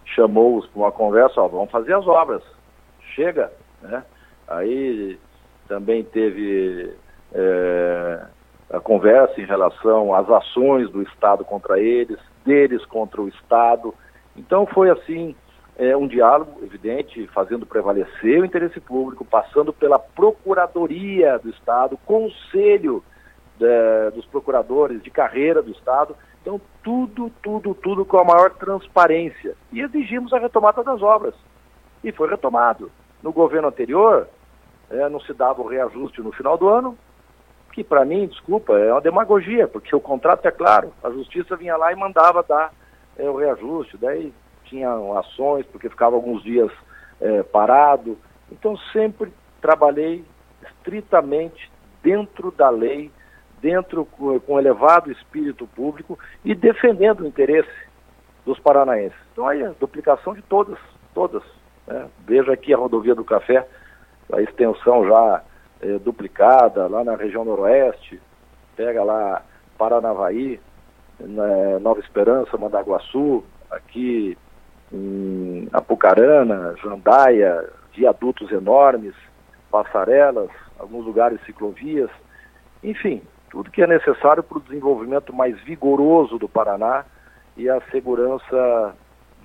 chamou-os 0.05 0.67
para 0.67 0.79
uma 0.79 0.91
conversa, 0.91 1.41
ó, 1.41 1.47
vamos 1.47 1.71
fazer 1.71 1.93
as 1.93 2.07
obras, 2.07 2.43
chega, 3.15 3.51
né? 3.81 4.03
Aí 4.47 5.19
também 5.67 6.03
teve 6.03 6.93
é, 7.33 8.21
a 8.69 8.79
conversa 8.79 9.41
em 9.41 9.45
relação 9.45 10.13
às 10.13 10.29
ações 10.29 10.89
do 10.91 11.01
Estado 11.01 11.43
contra 11.43 11.79
eles, 11.79 12.19
deles 12.45 12.85
contra 12.85 13.21
o 13.21 13.27
Estado. 13.27 13.93
Então 14.37 14.65
foi 14.67 14.91
assim 14.91 15.35
é, 15.77 15.97
um 15.97 16.07
diálogo 16.07 16.63
evidente, 16.63 17.25
fazendo 17.27 17.65
prevalecer 17.65 18.39
o 18.39 18.45
interesse 18.45 18.79
público, 18.79 19.25
passando 19.25 19.73
pela 19.73 19.97
Procuradoria 19.97 21.39
do 21.39 21.49
Estado, 21.49 21.97
Conselho 22.05 23.03
é, 23.59 24.11
dos 24.11 24.25
Procuradores 24.25 25.01
de 25.01 25.09
Carreira 25.09 25.61
do 25.61 25.71
Estado, 25.71 26.15
então, 26.45 26.61
tudo, 26.85 27.31
tudo, 27.41 27.73
tudo 27.73 28.05
com 28.05 28.19
a 28.19 28.23
maior 28.23 28.51
transparência. 28.51 29.55
E 29.73 29.81
exigimos 29.81 30.31
a 30.31 30.37
retomada 30.37 30.83
das 30.83 31.01
obras. 31.01 31.33
E 32.03 32.11
foi 32.11 32.29
retomado. 32.29 32.91
No 33.23 33.33
governo 33.33 33.69
anterior, 33.69 34.27
é, 34.91 35.09
não 35.09 35.19
se 35.19 35.33
dava 35.33 35.63
o 35.63 35.67
reajuste 35.67 36.21
no 36.21 36.31
final 36.31 36.59
do 36.59 36.69
ano, 36.69 36.95
que 37.73 37.83
para 37.83 38.05
mim, 38.05 38.27
desculpa, 38.27 38.77
é 38.77 38.91
uma 38.91 39.01
demagogia, 39.01 39.67
porque 39.67 39.95
o 39.95 39.99
contrato 39.99 40.45
é 40.47 40.51
claro. 40.51 40.93
A 41.03 41.09
justiça 41.09 41.57
vinha 41.57 41.75
lá 41.75 41.91
e 41.91 41.95
mandava 41.95 42.43
dar 42.43 42.71
é, 43.17 43.27
o 43.27 43.35
reajuste. 43.35 43.97
Daí 43.97 44.31
tinham 44.65 45.17
ações, 45.17 45.65
porque 45.65 45.89
ficava 45.89 46.15
alguns 46.15 46.43
dias 46.43 46.71
é, 47.19 47.41
parado. 47.41 48.15
Então, 48.51 48.77
sempre 48.93 49.33
trabalhei 49.59 50.23
estritamente 50.61 51.71
dentro 52.03 52.51
da 52.51 52.69
lei 52.69 53.11
dentro 53.61 54.05
com 54.05 54.59
elevado 54.59 55.11
espírito 55.11 55.67
público 55.67 56.17
e 56.43 56.53
defendendo 56.53 57.21
o 57.21 57.27
interesse 57.27 57.69
dos 58.45 58.59
paranaenses. 58.59 59.17
Então 59.31 59.47
aí 59.47 59.63
a 59.63 59.73
duplicação 59.79 60.33
de 60.33 60.41
todas, 60.43 60.77
todas. 61.13 61.43
Né? 61.87 62.07
Veja 62.25 62.53
aqui 62.53 62.73
a 62.73 62.77
rodovia 62.77 63.15
do 63.15 63.23
Café, 63.23 63.67
a 64.31 64.41
extensão 64.41 65.07
já 65.07 65.43
é, 65.81 65.99
duplicada 65.99 66.87
lá 66.87 67.03
na 67.03 67.15
região 67.15 67.43
noroeste, 67.43 68.21
pega 68.75 69.03
lá 69.03 69.41
Paranavaí, 69.77 70.59
né, 71.19 71.79
Nova 71.79 71.99
Esperança, 71.99 72.57
Mandaguaçu, 72.57 73.43
aqui 73.69 74.37
em 74.91 75.67
Apucarana, 75.73 76.75
Jandaia, 76.81 77.69
viadutos 77.93 78.51
enormes, 78.51 79.13
passarelas, 79.71 80.49
alguns 80.79 81.05
lugares 81.05 81.39
ciclovias, 81.45 82.09
enfim, 82.83 83.21
tudo 83.55 83.71
que 83.71 83.81
é 83.81 83.87
necessário 83.87 84.43
para 84.43 84.57
o 84.57 84.61
desenvolvimento 84.61 85.31
mais 85.31 85.57
vigoroso 85.61 86.37
do 86.37 86.49
Paraná 86.49 87.05
e 87.55 87.69
a 87.69 87.79
segurança 87.89 88.93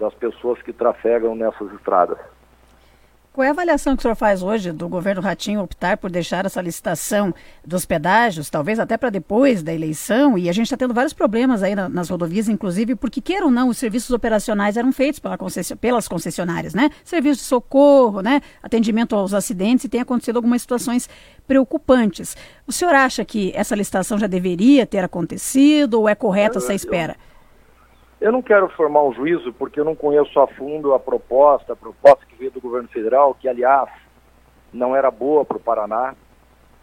das 0.01 0.13
pessoas 0.15 0.61
que 0.63 0.73
trafegam 0.73 1.37
nessas 1.37 1.73
estradas. 1.75 2.19
Qual 3.33 3.45
é 3.45 3.49
a 3.49 3.53
avaliação 3.53 3.95
que 3.95 4.01
o 4.01 4.03
senhor 4.03 4.17
faz 4.17 4.43
hoje 4.43 4.73
do 4.73 4.89
governo 4.89 5.23
Ratinho 5.23 5.63
optar 5.63 5.97
por 5.97 6.11
deixar 6.11 6.45
essa 6.45 6.61
licitação 6.61 7.33
dos 7.65 7.87
pedágios, 7.87 8.51
talvez 8.51 8.81
até 8.81 8.97
para 8.97 9.09
depois 9.09 9.63
da 9.63 9.73
eleição? 9.73 10.37
E 10.37 10.49
a 10.49 10.53
gente 10.53 10.65
está 10.65 10.77
tendo 10.77 10.93
vários 10.93 11.13
problemas 11.13 11.63
aí 11.63 11.77
nas 11.77 12.09
rodovias, 12.09 12.49
inclusive 12.49 12.97
porque, 12.97 13.21
queira 13.21 13.45
ou 13.45 13.51
não, 13.51 13.69
os 13.69 13.79
serviços 13.79 14.11
operacionais 14.11 14.77
eram 14.77 14.91
feitos 14.91 15.21
pela 15.21 15.39
concession, 15.39 15.77
pelas 15.77 16.09
concessionárias, 16.09 16.75
né? 16.75 16.91
Serviço 17.05 17.43
de 17.43 17.45
socorro, 17.47 18.21
né? 18.21 18.41
Atendimento 18.61 19.15
aos 19.15 19.33
acidentes 19.33 19.85
e 19.85 19.89
tem 19.89 20.01
acontecido 20.01 20.35
algumas 20.35 20.63
situações 20.63 21.09
preocupantes. 21.47 22.37
O 22.67 22.73
senhor 22.73 22.97
acha 22.97 23.25
que 23.25 23.53
essa 23.55 23.77
licitação 23.77 24.19
já 24.19 24.27
deveria 24.27 24.85
ter 24.85 25.05
acontecido 25.05 26.01
ou 26.01 26.09
é 26.09 26.17
correta 26.17 26.59
essa 26.59 26.75
espera? 26.75 27.13
Eu 27.13 27.30
eu 28.21 28.31
não 28.31 28.43
quero 28.43 28.69
formar 28.71 29.03
um 29.03 29.15
juízo 29.15 29.53
porque 29.55 29.81
eu 29.81 29.85
não 29.85 29.97
conheço 29.97 30.39
a 30.39 30.47
fundo 30.47 30.93
a 30.93 31.01
proposta, 31.01 31.73
a 31.73 31.77
proposta 31.77 32.27
que 32.27 32.37
veio 32.37 32.51
do 32.51 32.61
governo 32.61 32.89
federal, 32.89 33.35
que 33.35 33.49
aliás 33.49 33.89
não 34.73 34.95
era 34.95 35.11
boa 35.11 35.45
para 35.45 35.57
o 35.57 35.61
Paraná. 35.61 36.15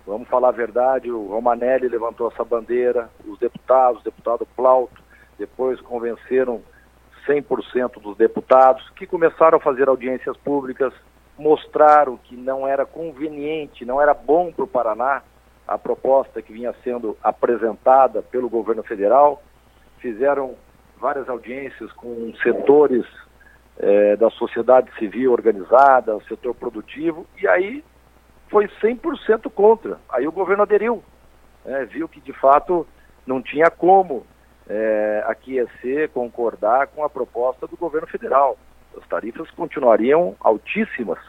Vamos 0.06 0.28
falar 0.30 0.50
a 0.50 0.54
verdade, 0.54 1.12
o 1.12 1.28
Romanelli 1.28 1.88
levantou 1.88 2.32
essa 2.32 2.44
bandeira, 2.44 3.10
os 3.26 3.38
deputados, 3.38 4.02
o 4.02 4.04
deputado 4.06 4.48
Plauto, 4.56 5.02
depois 5.38 5.80
convenceram 5.82 6.62
100% 7.28 8.02
dos 8.02 8.16
deputados 8.18 8.90
que 8.92 9.06
começaram 9.06 9.58
a 9.58 9.62
fazer 9.62 9.90
audiências 9.90 10.36
públicas, 10.38 10.94
mostraram 11.38 12.18
que 12.18 12.36
não 12.36 12.66
era 12.66 12.86
conveniente, 12.86 13.86
não 13.86 14.02
era 14.02 14.14
bom 14.14 14.52
para 14.52 14.64
o 14.64 14.68
Paraná 14.68 15.22
a 15.68 15.78
proposta 15.78 16.42
que 16.42 16.54
vinha 16.54 16.74
sendo 16.84 17.18
apresentada 17.22 18.22
pelo 18.22 18.50
governo 18.50 18.84
federal, 18.84 19.44
fizeram 20.00 20.56
várias 21.00 21.30
audiências 21.30 21.92
com 21.94 22.34
setores 22.44 23.06
é, 23.78 24.16
da 24.16 24.30
sociedade 24.32 24.90
civil 24.98 25.32
organizada, 25.32 26.16
o 26.16 26.24
setor 26.24 26.56
produtivo, 26.56 27.26
e 27.42 27.48
aí 27.48 27.84
foi 28.50 28.68
100% 28.82 29.52
contra. 29.52 30.00
Aí 30.10 30.28
o 30.28 30.32
governo 30.32 30.64
aderiu, 30.64 31.04
né, 31.66 31.86
viu 31.86 32.08
que 32.08 32.20
de 32.22 32.34
fato 32.34 32.88
não 33.26 33.42
tinha 33.42 33.70
como 33.70 34.26
é, 34.68 35.24
aquecer, 35.28 36.10
concordar 36.10 36.88
com 36.88 37.04
a 37.04 37.10
proposta 37.10 37.68
do 37.68 37.78
governo 37.78 38.08
federal. 38.08 38.58
As 38.98 39.08
tarifas 39.08 39.50
continuariam 39.52 40.36
altíssimas. 40.40 41.20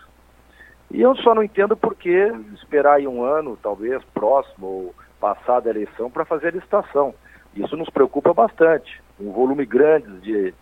E 0.90 1.02
eu 1.02 1.14
só 1.16 1.34
não 1.34 1.42
entendo 1.42 1.76
por 1.76 1.94
que 1.94 2.32
esperar 2.54 2.94
aí 2.94 3.06
um 3.06 3.22
ano, 3.22 3.58
talvez 3.62 4.02
próximo 4.14 4.66
ou 4.66 4.94
passada 5.20 5.68
a 5.68 5.72
eleição, 5.72 6.10
para 6.10 6.24
fazer 6.24 6.48
a 6.48 6.52
licitação. 6.52 7.14
Isso 7.58 7.76
nos 7.76 7.90
preocupa 7.90 8.32
bastante 8.32 9.02
um 9.18 9.32
volume 9.32 9.66
grande 9.66 10.20
de 10.20 10.54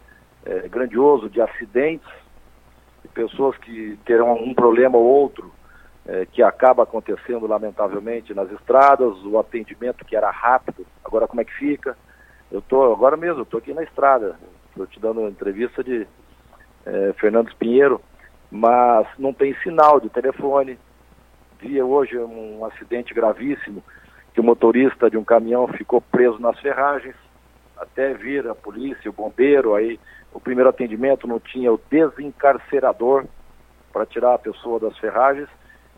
é, 0.47 0.69
grandioso 0.69 1.29
de 1.29 1.43
acidentes, 1.43 2.09
de 3.03 3.09
pessoas 3.09 3.57
que 3.59 3.99
terão 4.07 4.35
um 4.35 4.55
problema 4.55 4.97
ou 4.97 5.05
outro 5.05 5.53
é, 6.07 6.25
que 6.25 6.43
acaba 6.43 6.85
acontecendo 6.85 7.47
lamentavelmente 7.47 8.33
nas 8.33 8.51
estradas, 8.51 9.15
o 9.25 9.39
atendimento 9.39 10.05
que 10.07 10.17
era 10.17 10.31
rápido, 10.31 10.87
agora 11.05 11.29
como 11.29 11.43
é 11.43 11.45
que 11.45 11.53
fica? 11.53 11.97
Eu 12.51 12.63
tô 12.63 12.93
agora 12.93 13.17
mesmo, 13.17 13.43
estou 13.43 13.59
aqui 13.59 13.75
na 13.75 13.83
estrada, 13.83 14.37
estou 14.71 14.87
te 14.87 14.99
dando 14.99 15.21
uma 15.21 15.29
entrevista 15.31 15.85
de 15.85 16.07
é, 16.87 17.13
Fernandes 17.19 17.53
Pinheiro, 17.55 18.01
mas 18.51 19.07
não 19.19 19.35
tem 19.35 19.55
sinal 19.57 20.01
de 20.01 20.09
telefone. 20.09 20.79
Via 21.61 21.85
hoje 21.85 22.17
um 22.19 22.65
acidente 22.65 23.13
gravíssimo 23.13 23.83
que 24.37 24.41
o 24.43 24.45
motorista 24.45 25.09
de 25.09 25.17
um 25.17 25.25
caminhão 25.25 25.67
ficou 25.67 25.99
preso 25.99 26.39
nas 26.39 26.61
ferragens 26.61 27.17
até 27.75 28.13
vir 28.13 28.47
a 28.47 28.55
polícia, 28.55 29.09
o 29.11 29.15
bombeiro, 29.15 29.75
aí 29.75 29.99
o 30.31 30.39
primeiro 30.39 30.69
atendimento 30.69 31.27
não 31.27 31.41
tinha 31.41 31.73
o 31.73 31.81
desencarcerador 31.91 33.25
para 33.91 34.05
tirar 34.05 34.35
a 34.35 34.39
pessoa 34.39 34.79
das 34.79 34.97
ferragens. 34.99 35.49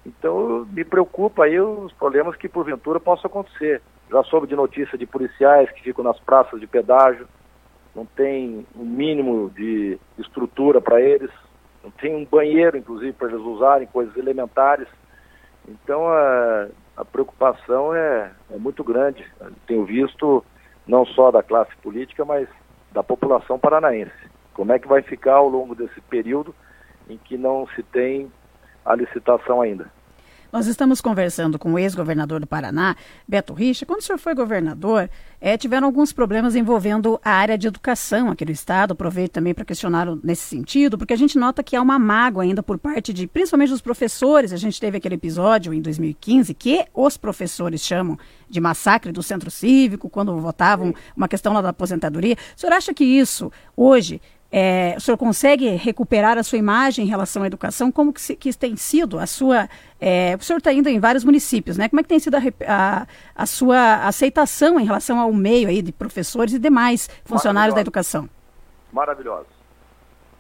Então 0.07 0.65
me 0.71 0.85
preocupa 0.85 1.47
aí 1.47 1.59
os 1.59 1.93
problemas 1.95 2.37
que 2.37 2.49
porventura 2.49 3.01
possam 3.01 3.27
acontecer. 3.27 3.83
Já 4.09 4.23
soube 4.23 4.47
de 4.47 4.55
notícia 4.55 4.97
de 4.97 5.05
policiais 5.05 5.69
que 5.73 5.83
ficam 5.83 6.05
nas 6.05 6.21
praças 6.21 6.61
de 6.61 6.67
pedágio, 6.69 7.27
não 7.93 8.07
tem 8.07 8.65
um 8.77 8.85
mínimo 8.85 9.51
de 9.51 9.99
estrutura 10.17 10.81
para 10.81 11.01
eles, 11.01 11.31
não 11.83 11.91
tem 11.91 12.15
um 12.15 12.25
banheiro, 12.25 12.77
inclusive, 12.77 13.13
para 13.15 13.31
eles 13.31 13.41
usarem, 13.41 13.89
coisas 13.89 14.17
elementares. 14.17 14.87
Então 15.67 16.07
a, 16.07 16.69
a 16.99 17.05
preocupação 17.05 17.95
é, 17.95 18.33
é 18.51 18.59
muito 18.59 18.83
grande. 18.83 19.25
tenho 19.69 19.85
visto 19.85 20.45
não 20.85 21.07
só 21.07 21.31
da 21.31 21.45
classe 21.45 21.71
política, 21.77 22.25
mas 22.25 22.49
da 22.91 23.05
população 23.05 23.57
paranaense. 23.57 24.11
Como 24.53 24.73
é 24.73 24.81
que 24.81 24.89
vai 24.89 25.01
ficar 25.03 25.35
ao 25.35 25.49
longo 25.49 25.77
desse 25.77 26.01
período 26.01 26.53
em 27.09 27.17
que 27.17 27.39
não 27.39 27.69
se 27.69 27.85
tem 27.85 28.33
a 28.85 28.97
licitação 28.97 29.61
ainda? 29.61 29.89
Nós 30.51 30.67
estamos 30.67 31.03
conversando 31.03 31.59
com 31.59 31.75
o 31.75 31.79
ex-governador 31.79 32.41
do 32.41 32.47
Paraná, 32.47 32.97
Beto 33.29 33.53
Richa. 33.53 33.85
Quando 33.85 34.01
o 34.01 34.03
senhor 34.03 34.19
foi 34.19 34.35
governador, 34.35 35.11
é, 35.39 35.59
tiveram 35.59 35.87
alguns 35.87 36.11
problemas 36.11 36.57
envolvendo 36.57 37.21
a 37.23 37.33
área 37.33 37.59
de 37.59 37.69
educação 37.69 38.31
aqui 38.31 38.47
no 38.47 38.51
estado. 38.51 38.93
Aproveito 38.93 39.33
também 39.33 39.53
para 39.53 39.67
questionar 39.67 40.07
nesse 40.25 40.47
sentido, 40.47 40.97
porque 40.97 41.13
a 41.13 41.19
gente 41.19 41.39
nota 41.39 41.63
que 41.63 41.77
há 41.77 41.83
uma 41.83 41.99
mágoa 41.99 42.45
ainda 42.45 42.63
por 42.63 42.79
parte 42.79 43.13
de, 43.13 43.27
principalmente 43.27 43.69
dos 43.69 43.83
professores. 43.83 44.51
A 44.51 44.57
gente 44.57 44.81
teve 44.81 44.97
aquele 44.97 45.17
episódio 45.17 45.75
em 45.75 45.83
2015 45.83 46.55
que 46.55 46.87
os 46.95 47.19
professores 47.19 47.83
chamam 47.83 48.19
de 48.49 48.59
massacre 48.59 49.13
do 49.13 49.23
centro 49.23 49.51
cívico, 49.51 50.09
quando 50.09 50.35
votavam 50.41 50.95
uma 51.15 51.29
questão 51.29 51.53
lá 51.53 51.61
da 51.61 51.69
aposentadoria. 51.69 52.39
O 52.57 52.59
senhor 52.59 52.73
acha 52.73 52.95
que 52.95 53.05
isso, 53.05 53.53
hoje, 53.77 54.19
é, 54.51 54.95
o 54.97 55.01
senhor 55.01 55.19
consegue 55.19 55.69
recuperar 55.71 56.39
a 56.39 56.43
sua 56.43 56.59
imagem 56.59 57.05
em 57.05 57.09
relação 57.09 57.43
à 57.43 57.47
educação? 57.47 57.93
Como 57.93 58.13
que, 58.13 58.21
se, 58.21 58.35
que 58.35 58.57
tem 58.57 58.77
sido 58.77 59.19
a 59.19 59.27
sua... 59.27 59.69
É, 60.01 60.37
o 60.39 60.43
senhor 60.43 60.59
está 60.59 60.73
indo 60.73 60.89
em 60.89 60.99
vários 60.99 61.23
municípios, 61.23 61.77
né? 61.77 61.89
Como 61.89 62.01
é 62.01 62.03
que 62.03 62.09
tem 62.09 62.19
sido 62.19 62.37
a, 62.37 62.41
a, 62.67 63.07
a, 63.35 63.47
sua 63.47 64.07
aceitação 64.07 64.81
em 64.81 64.85
relação 64.85 65.19
ao 65.21 65.33
meio 65.33 65.69
aí 65.69 65.83
de 65.83 65.93
professores 65.93 66.55
e 66.55 66.59
demais 66.59 67.11
funcionários 67.25 67.75
da 67.75 67.81
educação? 67.81 68.29
Maravilhoso. 68.91 69.47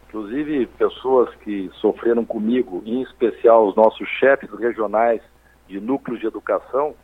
Inclusive, 0.09 0.67
pessoas 0.79 1.35
que 1.43 1.71
sofreram 1.75 2.25
comigo, 2.25 2.83
em 2.87 3.03
especial 3.03 3.69
os 3.69 3.77
nossos 3.77 4.09
chefes 4.09 4.51
regionais 4.59 5.21
de 5.69 5.79
núcleos 5.79 6.19
de 6.19 6.27
educação, 6.27 6.95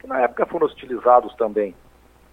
que 0.00 0.08
na 0.08 0.20
época 0.22 0.44
foram 0.46 0.66
hostilizados 0.66 1.32
também. 1.36 1.72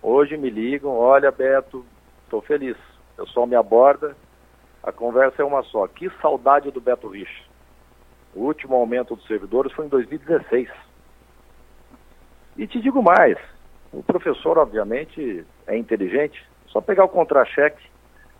Hoje 0.02 0.36
me 0.36 0.50
ligam, 0.50 0.98
olha 0.98 1.32
Beto, 1.32 1.86
estou 2.26 2.42
feliz 2.42 2.76
o 3.18 3.26
pessoal 3.26 3.48
me 3.48 3.56
aborda, 3.56 4.16
a 4.84 4.92
conversa 4.92 5.42
é 5.42 5.46
uma 5.46 5.64
só. 5.64 5.88
Que 5.88 6.10
saudade 6.22 6.70
do 6.72 6.82
Beto 6.82 7.08
Rich. 7.08 7.50
O 8.36 8.42
último 8.42 8.76
aumento 8.76 9.16
dos 9.16 9.26
servidores 9.26 9.72
foi 9.72 9.86
em 9.86 9.90
2016. 9.90 10.70
E 12.58 12.68
te 12.68 12.80
digo 12.82 13.02
mais, 13.02 13.38
o 13.92 14.04
professor, 14.04 14.58
obviamente, 14.58 15.46
é 15.66 15.78
inteligente. 15.78 16.46
Só 16.68 16.82
pegar 16.82 17.06
o 17.06 17.10
contra-cheque, 17.10 17.90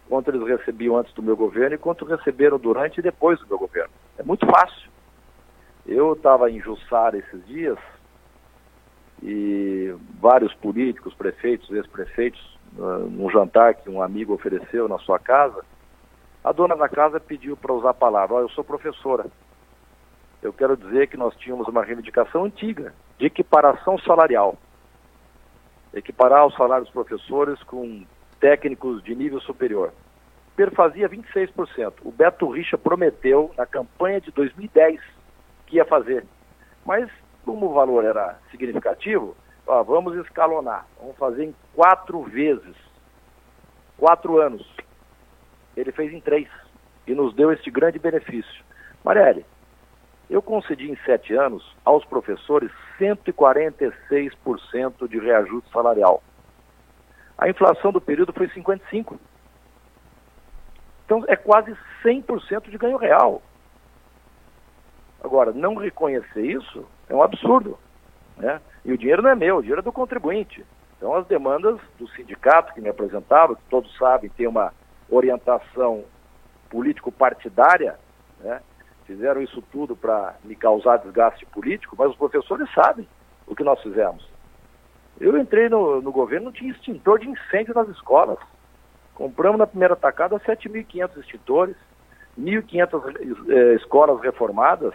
quanto 0.08 0.30
eles 0.30 0.46
recebiam 0.46 0.98
antes 0.98 1.14
do 1.14 1.24
meu 1.24 1.36
governo 1.36 1.76
e 1.76 1.80
quanto 1.80 2.06
receberam 2.06 2.60
durante 2.60 3.00
e 3.00 3.04
depois 3.04 3.40
do 3.40 3.48
meu 3.48 3.58
governo. 3.58 3.94
É 4.18 4.24
muito 4.24 4.46
fácil. 4.46 4.90
Eu 5.86 6.14
estava 6.14 6.52
em 6.52 6.60
Jussara 6.60 7.18
esses 7.18 7.46
dias 7.46 7.78
e 9.24 9.96
vários 10.20 10.54
políticos, 10.56 11.14
prefeitos, 11.14 11.70
ex-prefeitos, 11.72 12.60
num 12.78 13.30
jantar 13.30 13.76
que 13.76 13.90
um 13.90 14.02
amigo 14.02 14.34
ofereceu 14.34 14.88
na 14.88 14.98
sua 15.00 15.18
casa, 15.18 15.64
a 16.44 16.52
dona 16.52 16.76
da 16.76 16.88
casa 16.88 17.20
pediu 17.20 17.58
para 17.58 17.74
usar 17.74 17.92
a 17.92 17.94
palavra, 17.94 18.36
oh, 18.36 18.40
eu 18.42 18.50
sou 18.50 18.64
professora. 18.64 19.26
Eu 20.42 20.54
quero 20.54 20.78
dizer 20.78 21.08
que 21.08 21.18
nós 21.18 21.36
tínhamos 21.38 21.68
uma 21.68 21.84
reivindicação 21.84 22.44
antiga 22.44 22.94
de 23.18 23.26
equiparação 23.26 23.98
salarial. 23.98 24.56
Equiparar 25.94 26.46
os 26.46 26.56
salários 26.56 26.88
dos 26.88 26.94
professores 26.94 27.62
com 27.64 28.06
técnicos 28.40 29.04
de 29.04 29.16
nível 29.16 29.40
superior. 29.42 29.92
Perfazia 30.56 31.10
26%. 31.10 31.94
O 32.04 32.12
Beto 32.12 32.50
Richa 32.50 32.78
prometeu 32.78 33.52
na 33.58 33.66
campanha 33.66 34.22
de 34.22 34.32
2010 34.32 35.02
que 35.66 35.78
ia 35.78 35.86
fazer. 35.86 36.26
Mas 36.86 37.10
como 37.44 37.68
o 37.68 37.74
valor 37.74 38.04
era 38.04 38.38
significativo, 38.52 39.36
ó, 39.68 39.84
vamos 39.84 40.16
escalonar, 40.18 40.88
vamos 41.00 41.16
fazer 41.18 41.46
em 41.46 41.56
quatro 41.74 42.22
vezes, 42.24 42.76
quatro 43.98 44.40
anos. 44.40 44.66
Ele 45.76 45.92
fez 45.92 46.14
em 46.14 46.22
três 46.22 46.48
e 47.06 47.14
nos 47.14 47.36
deu 47.36 47.52
este 47.52 47.70
grande 47.70 48.00
benefício. 48.00 48.64
Marielle, 49.04 49.46
eu 50.30 50.42
concedi 50.42 50.90
em 50.90 50.96
sete 51.06 51.36
anos 51.36 51.76
aos 51.84 52.06
professores 52.06 52.72
146% 53.00 55.08
de 55.08 55.20
reajuste 55.20 55.70
salarial. 55.72 56.24
A 57.38 57.48
inflação 57.50 57.92
do 57.92 58.02
período 58.02 58.34
foi 58.34 58.48
55%. 58.48 59.20
Então 61.06 61.24
é 61.28 61.36
quase 61.36 61.78
100% 62.04 62.70
de 62.70 62.78
ganho 62.78 62.98
real. 62.98 63.42
Agora, 65.24 65.52
não 65.52 65.76
reconhecer 65.76 66.46
isso 66.46 66.86
é 67.08 67.14
um 67.14 67.22
absurdo. 67.22 67.78
Né? 68.38 68.62
E 68.84 68.92
o 68.92 68.98
dinheiro 68.98 69.22
não 69.22 69.30
é 69.30 69.36
meu, 69.36 69.58
o 69.58 69.62
dinheiro 69.62 69.82
é 69.82 69.84
do 69.84 69.92
contribuinte. 69.92 70.66
Então, 70.98 71.16
as 71.16 71.26
demandas 71.28 71.80
do 72.00 72.08
sindicato 72.10 72.74
que 72.74 72.82
me 72.82 72.90
apresentava, 72.90 73.56
que 73.56 73.62
todos 73.70 73.96
sabem, 73.98 74.30
tem 74.30 74.48
uma 74.48 74.74
orientação 75.10 76.04
político-partidária, 76.70 77.98
né? 78.40 78.62
fizeram 79.06 79.42
isso 79.42 79.62
tudo 79.72 79.96
para 79.96 80.36
me 80.44 80.56
causar 80.56 80.98
desgaste 80.98 81.46
político, 81.46 81.96
mas 81.98 82.10
os 82.10 82.18
professores 82.18 82.68
sabem 82.74 83.08
o 83.48 83.56
que 83.56 83.64
nós 83.64 83.82
fizemos. 83.82 84.28
Eu 85.20 85.38
entrei 85.38 85.70
no, 85.70 86.02
no 86.02 86.12
governo, 86.12 86.52
tinha 86.52 86.72
extintor 86.72 87.20
de 87.20 87.30
incêndio 87.30 87.74
nas 87.74 87.88
escolas. 87.90 88.40
Compramos 89.14 89.60
na 89.60 89.68
primeira 89.68 89.96
tacada 89.96 90.40
7.500 90.40 91.18
extintores, 91.18 91.76
1.500 92.38 93.50
eh, 93.50 93.76
escolas 93.76 94.20
reformadas, 94.22 94.94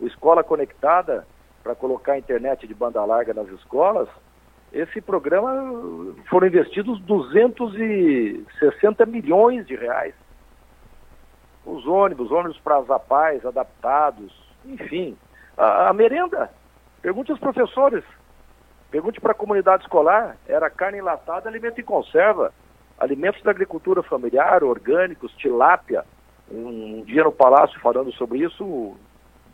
escola 0.00 0.44
conectada 0.44 1.26
para 1.62 1.74
colocar 1.74 2.12
a 2.12 2.18
internet 2.18 2.66
de 2.66 2.74
banda 2.74 3.04
larga 3.04 3.32
nas 3.32 3.48
escolas. 3.48 4.08
Esse 4.72 5.00
programa 5.00 5.52
foram 6.28 6.46
investidos 6.46 7.00
260 7.02 9.06
milhões 9.06 9.66
de 9.66 9.76
reais. 9.76 10.14
Os 11.64 11.86
ônibus, 11.86 12.30
ônibus 12.30 12.58
para 12.58 12.78
as 12.78 12.90
APAES 12.90 13.44
adaptados, 13.44 14.32
enfim. 14.64 15.16
A, 15.56 15.90
a 15.90 15.92
merenda, 15.92 16.50
pergunte 17.00 17.30
aos 17.30 17.38
professores, 17.38 18.02
pergunte 18.90 19.20
para 19.20 19.32
a 19.32 19.34
comunidade 19.34 19.84
escolar, 19.84 20.36
era 20.48 20.70
carne 20.70 20.98
enlatada, 20.98 21.48
alimento 21.48 21.80
em 21.80 21.84
conserva, 21.84 22.52
alimentos 22.98 23.42
da 23.42 23.50
agricultura 23.50 24.02
familiar, 24.02 24.64
orgânicos, 24.64 25.32
tilápia. 25.36 26.04
Um, 26.50 27.02
dia 27.04 27.24
no 27.24 27.32
Palácio 27.32 27.78
falando 27.80 28.12
sobre 28.12 28.38
isso, 28.38 28.64
o 28.64 28.96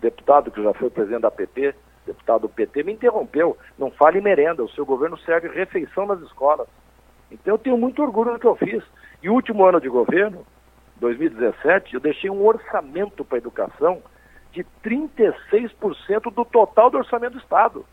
deputado 0.01 0.51
que 0.51 0.63
já 0.63 0.73
foi 0.75 0.91
presidente 0.91 1.23
da 1.23 1.31
PT, 1.31 1.75
deputado 2.09 2.43
do 2.43 2.49
PT, 2.49 2.83
me 2.83 2.93
interrompeu. 2.93 3.57
Não 3.79 3.91
fale 3.91 4.21
merenda, 4.21 4.63
o 4.63 4.71
seu 4.71 4.85
governo 4.85 5.17
serve 5.19 5.49
refeição 5.49 6.07
nas 6.07 6.21
escolas. 6.21 6.67
Então 7.31 7.55
eu 7.55 7.59
tenho 7.59 7.79
muito 7.79 8.03
orgulho 8.03 8.33
do 8.33 8.39
que 8.39 8.47
eu 8.47 8.57
fiz. 8.57 8.83
E 9.23 9.29
o 9.29 9.35
último 9.35 9.65
ano 9.65 9.81
de 9.81 9.89
governo, 9.89 10.47
2017, 10.97 11.95
eu 11.95 12.01
deixei 12.01 12.31
um 12.31 12.45
orçamento 12.45 13.25
para 13.25 13.37
a 13.37 13.39
educação 13.39 14.03
de 14.53 14.65
36% 14.83 16.33
do 16.33 16.45
total 16.45 16.91
do 16.91 16.99
orçamento 16.99 17.33
do 17.33 17.39
Estado, 17.39 17.85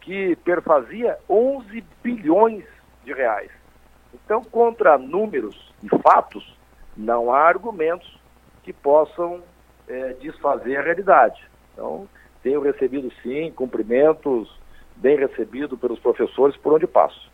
que 0.00 0.36
perfazia 0.36 1.18
11 1.28 1.84
bilhões 2.02 2.64
de 3.04 3.12
reais. 3.12 3.50
Então, 4.14 4.42
contra 4.42 4.96
números 4.96 5.74
e 5.82 5.88
fatos, 6.02 6.56
não 6.96 7.32
há 7.32 7.40
argumentos 7.40 8.18
que 8.62 8.72
possam 8.72 9.42
é, 9.88 10.14
desfazer 10.14 10.76
a 10.76 10.82
realidade. 10.82 11.42
Então, 11.72 12.08
tenho 12.42 12.60
recebido, 12.60 13.10
sim, 13.22 13.52
cumprimentos 13.54 14.48
bem 14.96 15.16
recebido 15.16 15.76
pelos 15.76 15.98
professores 15.98 16.56
por 16.56 16.72
onde 16.72 16.86
passo. 16.86 17.30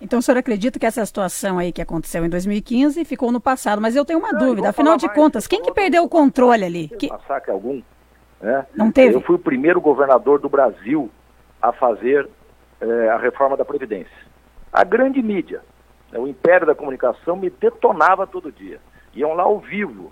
Então 0.00 0.18
o 0.18 0.22
senhor 0.22 0.38
acredita 0.38 0.78
que 0.78 0.86
essa 0.86 1.04
situação 1.06 1.58
aí 1.58 1.72
que 1.72 1.80
aconteceu 1.80 2.24
em 2.24 2.28
2015 2.28 3.04
ficou 3.04 3.30
no 3.30 3.40
passado? 3.40 3.80
Mas 3.80 3.94
eu 3.94 4.04
tenho 4.04 4.18
uma 4.18 4.32
não, 4.32 4.40
dúvida, 4.40 4.70
afinal 4.70 4.96
de 4.96 5.06
mais, 5.06 5.16
contas, 5.16 5.46
quem 5.46 5.62
que 5.62 5.72
perdeu 5.72 6.02
o 6.02 6.08
controle 6.08 6.64
ali? 6.64 6.88
Que... 6.88 7.08
Massacre 7.08 7.52
algum. 7.52 7.80
Né? 8.40 8.66
Não 8.74 8.90
teve? 8.90 9.14
Eu 9.14 9.20
fui 9.20 9.36
o 9.36 9.38
primeiro 9.38 9.80
governador 9.80 10.40
do 10.40 10.48
Brasil 10.48 11.08
a 11.60 11.72
fazer 11.72 12.28
é, 12.80 13.08
a 13.10 13.16
reforma 13.16 13.56
da 13.56 13.64
Previdência. 13.64 14.10
A 14.72 14.82
grande 14.82 15.22
mídia, 15.22 15.62
né, 16.10 16.18
o 16.18 16.26
império 16.26 16.66
da 16.66 16.74
comunicação 16.74 17.36
me 17.36 17.48
detonava 17.48 18.26
todo 18.26 18.50
dia. 18.50 18.80
Iam 19.14 19.34
lá 19.34 19.44
ao 19.44 19.60
vivo, 19.60 20.10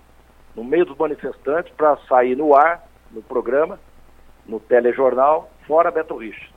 no 0.55 0.63
meio 0.63 0.85
dos 0.85 0.97
manifestantes, 0.97 1.73
para 1.73 1.97
sair 2.07 2.37
no 2.37 2.55
ar, 2.55 2.87
no 3.11 3.21
programa, 3.21 3.77
no 4.45 4.59
telejornal, 4.59 5.49
fora 5.67 5.91
Beto 5.91 6.17
Richa. 6.17 6.49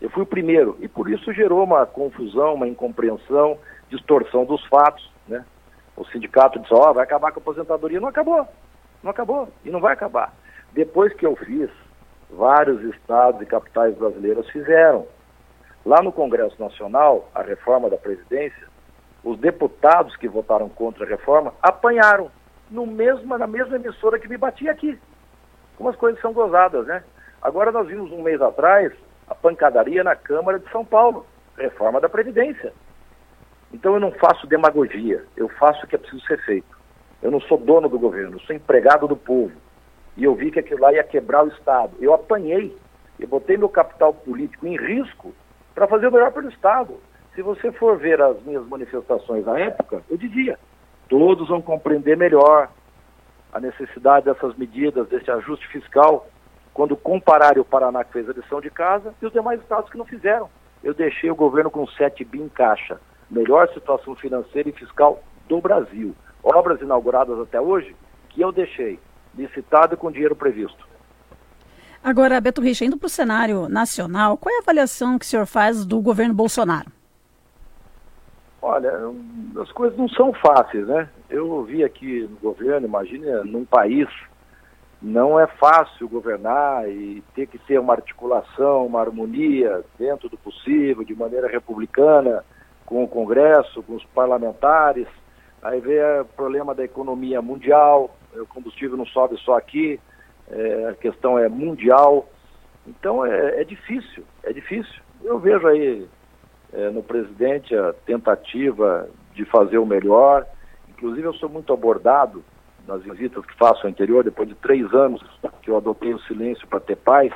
Eu 0.00 0.10
fui 0.10 0.22
o 0.22 0.26
primeiro, 0.26 0.76
e 0.80 0.88
por 0.88 1.10
isso 1.10 1.32
gerou 1.32 1.64
uma 1.64 1.84
confusão, 1.84 2.54
uma 2.54 2.68
incompreensão, 2.68 3.58
distorção 3.90 4.44
dos 4.44 4.64
fatos. 4.66 5.10
Né? 5.26 5.44
O 5.96 6.04
sindicato 6.04 6.58
disse, 6.60 6.72
ó, 6.72 6.90
oh, 6.90 6.94
vai 6.94 7.04
acabar 7.04 7.32
com 7.32 7.40
a 7.40 7.42
aposentadoria. 7.42 8.00
Não 8.00 8.08
acabou, 8.08 8.46
não 9.02 9.10
acabou, 9.10 9.48
e 9.64 9.70
não 9.70 9.80
vai 9.80 9.92
acabar. 9.92 10.32
Depois 10.72 11.12
que 11.14 11.26
eu 11.26 11.34
fiz, 11.34 11.68
vários 12.30 12.82
estados 12.94 13.42
e 13.42 13.46
capitais 13.46 13.96
brasileiras 13.96 14.48
fizeram. 14.50 15.06
Lá 15.84 16.02
no 16.02 16.12
Congresso 16.12 16.60
Nacional, 16.60 17.28
a 17.34 17.42
reforma 17.42 17.88
da 17.88 17.96
Previdência, 17.96 18.68
os 19.24 19.38
deputados 19.38 20.14
que 20.16 20.28
votaram 20.28 20.68
contra 20.68 21.04
a 21.04 21.08
reforma 21.08 21.52
apanharam 21.60 22.30
no 22.70 22.86
mesmo, 22.86 23.36
na 23.36 23.46
mesma 23.46 23.76
emissora 23.76 24.18
que 24.18 24.28
me 24.28 24.36
batia 24.36 24.70
aqui. 24.70 24.98
Como 25.78 25.90
as 25.90 25.96
coisas 25.96 26.20
são 26.20 26.32
gozadas, 26.32 26.84
né? 26.88 27.04
Agora 27.40 27.70
nós 27.70 27.86
vimos 27.86 28.10
um 28.10 28.20
mês 28.20 28.42
atrás 28.42 28.92
a 29.28 29.34
pancadaria 29.34 30.02
na 30.02 30.16
Câmara 30.16 30.58
de 30.58 30.68
São 30.70 30.84
Paulo, 30.84 31.24
reforma 31.56 32.00
da 32.00 32.08
Previdência. 32.08 32.72
Então 33.72 33.94
eu 33.94 34.00
não 34.00 34.10
faço 34.10 34.46
demagogia, 34.48 35.24
eu 35.36 35.48
faço 35.48 35.84
o 35.84 35.88
que 35.88 35.94
é 35.94 35.98
preciso 35.98 36.26
ser 36.26 36.44
feito. 36.44 36.76
Eu 37.22 37.30
não 37.30 37.40
sou 37.42 37.56
dono 37.56 37.88
do 37.88 37.96
governo, 37.96 38.40
sou 38.40 38.56
empregado 38.56 39.06
do 39.06 39.16
povo. 39.16 39.52
E 40.16 40.24
eu 40.24 40.34
vi 40.34 40.50
que 40.50 40.58
aquilo 40.58 40.80
lá 40.80 40.92
ia 40.92 41.04
quebrar 41.04 41.44
o 41.44 41.48
Estado. 41.48 41.92
Eu 42.00 42.12
apanhei, 42.12 42.76
eu 43.20 43.28
botei 43.28 43.56
meu 43.56 43.68
capital 43.68 44.12
político 44.12 44.66
em 44.66 44.76
risco 44.76 45.32
para 45.76 45.86
fazer 45.86 46.08
o 46.08 46.12
melhor 46.12 46.32
pelo 46.32 46.48
Estado. 46.48 46.94
Se 47.36 47.42
você 47.42 47.70
for 47.70 47.96
ver 47.96 48.20
as 48.20 48.42
minhas 48.42 48.66
manifestações 48.66 49.46
na 49.46 49.56
época, 49.60 50.02
eu 50.10 50.16
dizia, 50.16 50.58
todos 51.08 51.48
vão 51.48 51.62
compreender 51.62 52.16
melhor 52.16 52.68
a 53.58 53.60
necessidade 53.60 54.26
dessas 54.26 54.56
medidas, 54.56 55.08
desse 55.08 55.30
ajuste 55.30 55.66
fiscal, 55.68 56.28
quando 56.72 56.96
compararem 56.96 57.60
o 57.60 57.64
Paraná 57.64 58.04
que 58.04 58.12
fez 58.12 58.28
a 58.28 58.32
lição 58.32 58.60
de 58.60 58.70
casa 58.70 59.12
e 59.20 59.26
os 59.26 59.32
demais 59.32 59.60
estados 59.60 59.90
que 59.90 59.98
não 59.98 60.04
fizeram. 60.04 60.48
Eu 60.82 60.94
deixei 60.94 61.28
o 61.28 61.34
governo 61.34 61.70
com 61.70 61.84
7 61.86 62.24
bi 62.24 62.40
em 62.40 62.48
caixa. 62.48 63.00
Melhor 63.28 63.68
situação 63.74 64.14
financeira 64.14 64.68
e 64.68 64.72
fiscal 64.72 65.20
do 65.48 65.60
Brasil. 65.60 66.14
Obras 66.42 66.80
inauguradas 66.80 67.38
até 67.40 67.60
hoje 67.60 67.96
que 68.28 68.40
eu 68.40 68.52
deixei, 68.52 69.00
licitado 69.34 69.96
com 69.96 70.10
dinheiro 70.10 70.36
previsto. 70.36 70.86
Agora, 72.02 72.40
Beto 72.40 72.60
Richa, 72.60 72.84
indo 72.84 72.96
para 72.96 73.06
o 73.06 73.10
cenário 73.10 73.68
nacional, 73.68 74.38
qual 74.38 74.54
é 74.54 74.58
a 74.58 74.62
avaliação 74.62 75.18
que 75.18 75.24
o 75.24 75.28
senhor 75.28 75.46
faz 75.46 75.84
do 75.84 76.00
governo 76.00 76.32
Bolsonaro? 76.32 76.97
Olha, 78.60 78.92
as 79.60 79.70
coisas 79.72 79.96
não 79.96 80.08
são 80.08 80.32
fáceis, 80.32 80.86
né? 80.86 81.08
Eu 81.30 81.62
vi 81.62 81.84
aqui 81.84 82.22
no 82.22 82.36
governo, 82.36 82.86
imagine 82.86 83.26
num 83.44 83.64
país 83.64 84.08
não 85.00 85.38
é 85.38 85.46
fácil 85.46 86.08
governar 86.08 86.88
e 86.88 87.22
ter 87.34 87.46
que 87.46 87.58
ter 87.58 87.78
uma 87.78 87.94
articulação, 87.94 88.86
uma 88.86 89.00
harmonia 89.00 89.84
dentro 89.96 90.28
do 90.28 90.36
possível, 90.36 91.04
de 91.04 91.14
maneira 91.14 91.46
republicana, 91.46 92.44
com 92.84 93.04
o 93.04 93.08
Congresso, 93.08 93.82
com 93.84 93.94
os 93.94 94.04
parlamentares. 94.06 95.06
Aí 95.62 95.80
vem 95.80 95.98
o 96.20 96.24
problema 96.24 96.74
da 96.74 96.84
economia 96.84 97.40
mundial, 97.40 98.16
o 98.34 98.46
combustível 98.46 98.96
não 98.96 99.06
sobe 99.06 99.36
só 99.38 99.56
aqui, 99.56 100.00
é, 100.50 100.88
a 100.90 100.94
questão 100.94 101.38
é 101.38 101.48
mundial. 101.48 102.28
Então 102.86 103.24
é, 103.24 103.60
é, 103.60 103.64
difícil, 103.64 104.24
é 104.42 104.52
difícil. 104.52 105.00
Eu 105.22 105.38
vejo 105.38 105.66
aí 105.68 106.08
é, 106.72 106.90
no 106.90 107.02
presidente 107.02 107.74
a 107.74 107.92
tentativa 107.92 109.08
de 109.34 109.44
fazer 109.44 109.78
o 109.78 109.86
melhor. 109.86 110.46
Inclusive 110.88 111.26
eu 111.26 111.34
sou 111.34 111.48
muito 111.48 111.72
abordado 111.72 112.44
nas 112.86 113.02
visitas 113.02 113.44
que 113.44 113.54
faço 113.56 113.84
ao 113.84 113.90
interior, 113.90 114.24
depois 114.24 114.48
de 114.48 114.54
três 114.54 114.92
anos 114.94 115.22
que 115.62 115.70
eu 115.70 115.76
adotei 115.76 116.14
o 116.14 116.20
silêncio 116.20 116.66
para 116.66 116.80
ter 116.80 116.96
paz, 116.96 117.32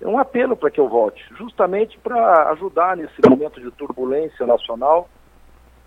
é 0.00 0.08
um 0.08 0.18
apelo 0.18 0.56
para 0.56 0.70
que 0.70 0.80
eu 0.80 0.88
volte, 0.88 1.22
justamente 1.36 1.98
para 1.98 2.50
ajudar 2.50 2.96
nesse 2.96 3.20
momento 3.28 3.60
de 3.60 3.70
turbulência 3.70 4.46
nacional, 4.46 5.08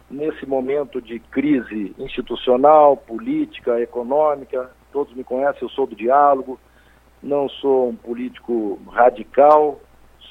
nesse 0.10 0.46
momento 0.46 1.02
de 1.02 1.20
crise 1.20 1.96
institucional, 1.98 2.96
política, 2.96 3.82
econômica. 3.82 4.70
Todos 4.92 5.14
me 5.16 5.24
conhecem, 5.24 5.64
eu 5.64 5.70
sou 5.70 5.88
do 5.88 5.96
diálogo, 5.96 6.60
não 7.22 7.50
sou 7.50 7.90
um 7.90 7.96
político 7.96 8.80
radical, 8.92 9.82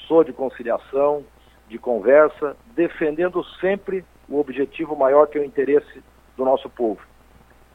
sou 0.06 0.22
de 0.22 0.32
conciliação, 0.32 1.24
de 1.72 1.78
conversa, 1.78 2.54
defendendo 2.76 3.42
sempre 3.60 4.04
o 4.28 4.38
objetivo 4.38 4.94
maior 4.94 5.26
que 5.26 5.38
é 5.38 5.40
o 5.40 5.44
interesse 5.44 6.02
do 6.36 6.44
nosso 6.44 6.68
povo 6.68 7.00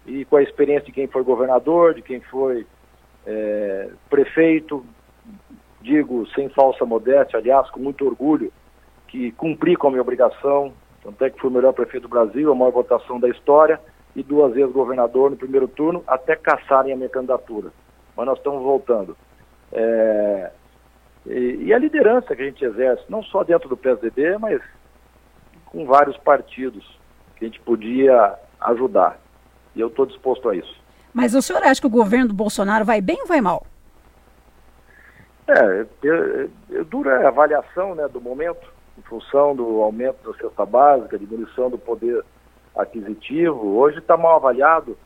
e 0.08 0.24
com 0.24 0.38
a 0.38 0.44
experiência 0.44 0.86
de 0.86 0.92
quem 0.94 1.08
foi 1.08 1.22
governador, 1.24 1.94
de 1.94 2.02
quem 2.02 2.22
foi 2.22 2.66
é, 3.26 3.90
prefeito, 4.10 4.86
digo 5.82 6.26
sem 6.30 6.48
falsa 6.50 6.86
modéstia, 6.86 7.40
aliás, 7.40 7.70
com 7.70 7.80
muito 7.80 8.06
orgulho, 8.06 8.52
que 9.08 9.32
cumpri 9.34 9.76
com 9.76 9.88
a 9.88 9.92
minha 9.92 10.02
obrigação, 10.02 10.72
tanto 11.04 11.24
é 11.26 11.30
que 11.30 11.40
fui 11.40 11.50
o 11.50 11.54
melhor 11.54 11.74
prefeito 11.74 12.04
do 12.04 12.10
Brasil, 12.10 12.52
a 12.52 12.56
maior 12.56 12.72
votação 12.72 13.20
da 13.20 13.28
história, 13.28 13.80
e 14.16 14.24
duas 14.24 14.54
vezes 14.54 14.72
governador 14.72 15.30
no 15.30 15.38
primeiro 15.38 15.68
turno, 15.68 16.04
até 16.08 16.36
caçarem 16.36 16.94
a 16.94 16.96
minha 16.96 17.10
candidatura. 17.10 17.72
Mas 18.16 18.26
nós 18.26 18.38
estamos 18.38 18.64
voltando. 18.64 19.16
É, 19.72 20.52
e, 21.28 21.66
e, 21.66 21.74
a 21.74 21.78
liderança 21.78 22.36
que 22.36 22.42
a 22.42 22.46
gente 22.46 22.64
exerce, 22.64 23.04
não 23.10 23.22
só 23.24 23.44
dentro 23.44 23.68
do 23.68 23.78
PSDB, 23.78 24.38
mas 24.38 24.62
com 25.66 25.86
vários 25.86 26.18
partidos 26.18 26.86
que 27.36 27.46
a 27.46 27.48
gente 27.48 27.60
podia 27.62 28.36
ajudar. 28.62 29.20
E 29.76 29.82
eu 29.82 29.88
estou 29.88 30.06
disposto 30.06 30.50
a 30.50 30.56
isso. 30.56 30.76
Mas 31.14 31.36
o 31.36 31.42
senhor 31.42 31.64
acha 31.64 31.82
que 31.82 31.88
o 31.88 31.90
governo 31.90 32.30
do 32.30 32.34
Bolsonaro 32.34 32.86
vai 32.86 33.02
bem 33.02 33.22
ou 33.22 33.28
vai 33.28 33.42
mal? 33.42 33.66
É, 35.48 35.86
dura 36.90 37.26
a 37.26 37.28
avaliação 37.30 37.96
né, 37.96 38.08
do 38.08 38.20
momento. 38.20 38.68
em 38.98 39.02
função 39.04 39.56
do 39.56 39.82
aumento 39.82 40.32
da 40.32 40.38
cesta 40.38 40.66
básica, 40.66 41.18
diminuição 41.18 41.70
do 41.70 41.78
poder 41.78 42.24
aquisitivo. 42.76 43.78
Hoje 43.78 44.00
está 44.00 44.18
mal 44.18 44.36
avaliado, 44.36 44.98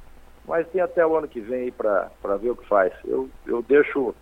mas 0.46 0.68
tem 0.70 0.82
até 0.82 1.06
o 1.06 1.16
ano 1.16 1.28
que 1.28 1.40
vem 1.40 1.72
para 1.72 2.10
ver 2.40 2.52
o 2.52 2.56
que 2.56 2.68
faz. 2.68 2.94
Eu, 3.06 3.30
eu 3.46 3.62
deixo 3.62 4.16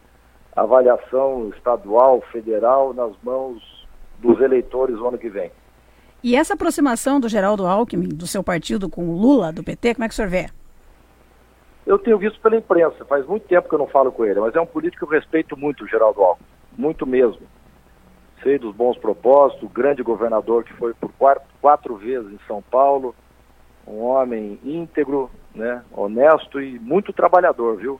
avaliação 0.55 1.49
estadual, 1.55 2.21
federal, 2.31 2.93
nas 2.93 3.11
mãos 3.23 3.87
dos 4.19 4.39
eleitores 4.41 4.95
no 4.97 5.07
ano 5.07 5.17
que 5.17 5.29
vem. 5.29 5.51
E 6.21 6.35
essa 6.35 6.53
aproximação 6.53 7.19
do 7.19 7.29
Geraldo 7.29 7.65
Alckmin, 7.65 8.09
do 8.09 8.27
seu 8.27 8.43
partido, 8.43 8.89
com 8.89 9.07
o 9.07 9.17
Lula, 9.17 9.53
do 9.53 9.63
PT, 9.63 9.95
como 9.95 10.03
é 10.03 10.07
que 10.07 10.13
o 10.13 10.15
senhor 10.15 10.29
vê? 10.29 10.49
Eu 11.85 11.97
tenho 11.97 12.17
visto 12.17 12.39
pela 12.41 12.57
imprensa, 12.57 13.05
faz 13.05 13.25
muito 13.25 13.47
tempo 13.47 13.69
que 13.69 13.73
eu 13.73 13.79
não 13.79 13.87
falo 13.87 14.11
com 14.11 14.25
ele, 14.25 14.39
mas 14.39 14.53
é 14.55 14.59
um 14.59 14.65
político 14.65 15.05
que 15.05 15.13
eu 15.13 15.17
respeito 15.17 15.57
muito, 15.57 15.83
o 15.83 15.87
Geraldo 15.87 16.21
Alckmin, 16.21 16.45
muito 16.77 17.07
mesmo. 17.07 17.41
Sei 18.43 18.59
dos 18.59 18.75
bons 18.75 18.97
propósitos, 18.97 19.63
o 19.63 19.69
grande 19.69 20.03
governador 20.03 20.63
que 20.63 20.73
foi 20.73 20.93
por 20.93 21.11
quatro, 21.13 21.43
quatro 21.61 21.95
vezes 21.95 22.31
em 22.31 22.39
São 22.47 22.61
Paulo, 22.61 23.15
um 23.87 24.01
homem 24.01 24.59
íntegro, 24.63 25.31
né, 25.55 25.83
honesto 25.91 26.61
e 26.61 26.77
muito 26.79 27.11
trabalhador, 27.11 27.77
viu? 27.77 27.99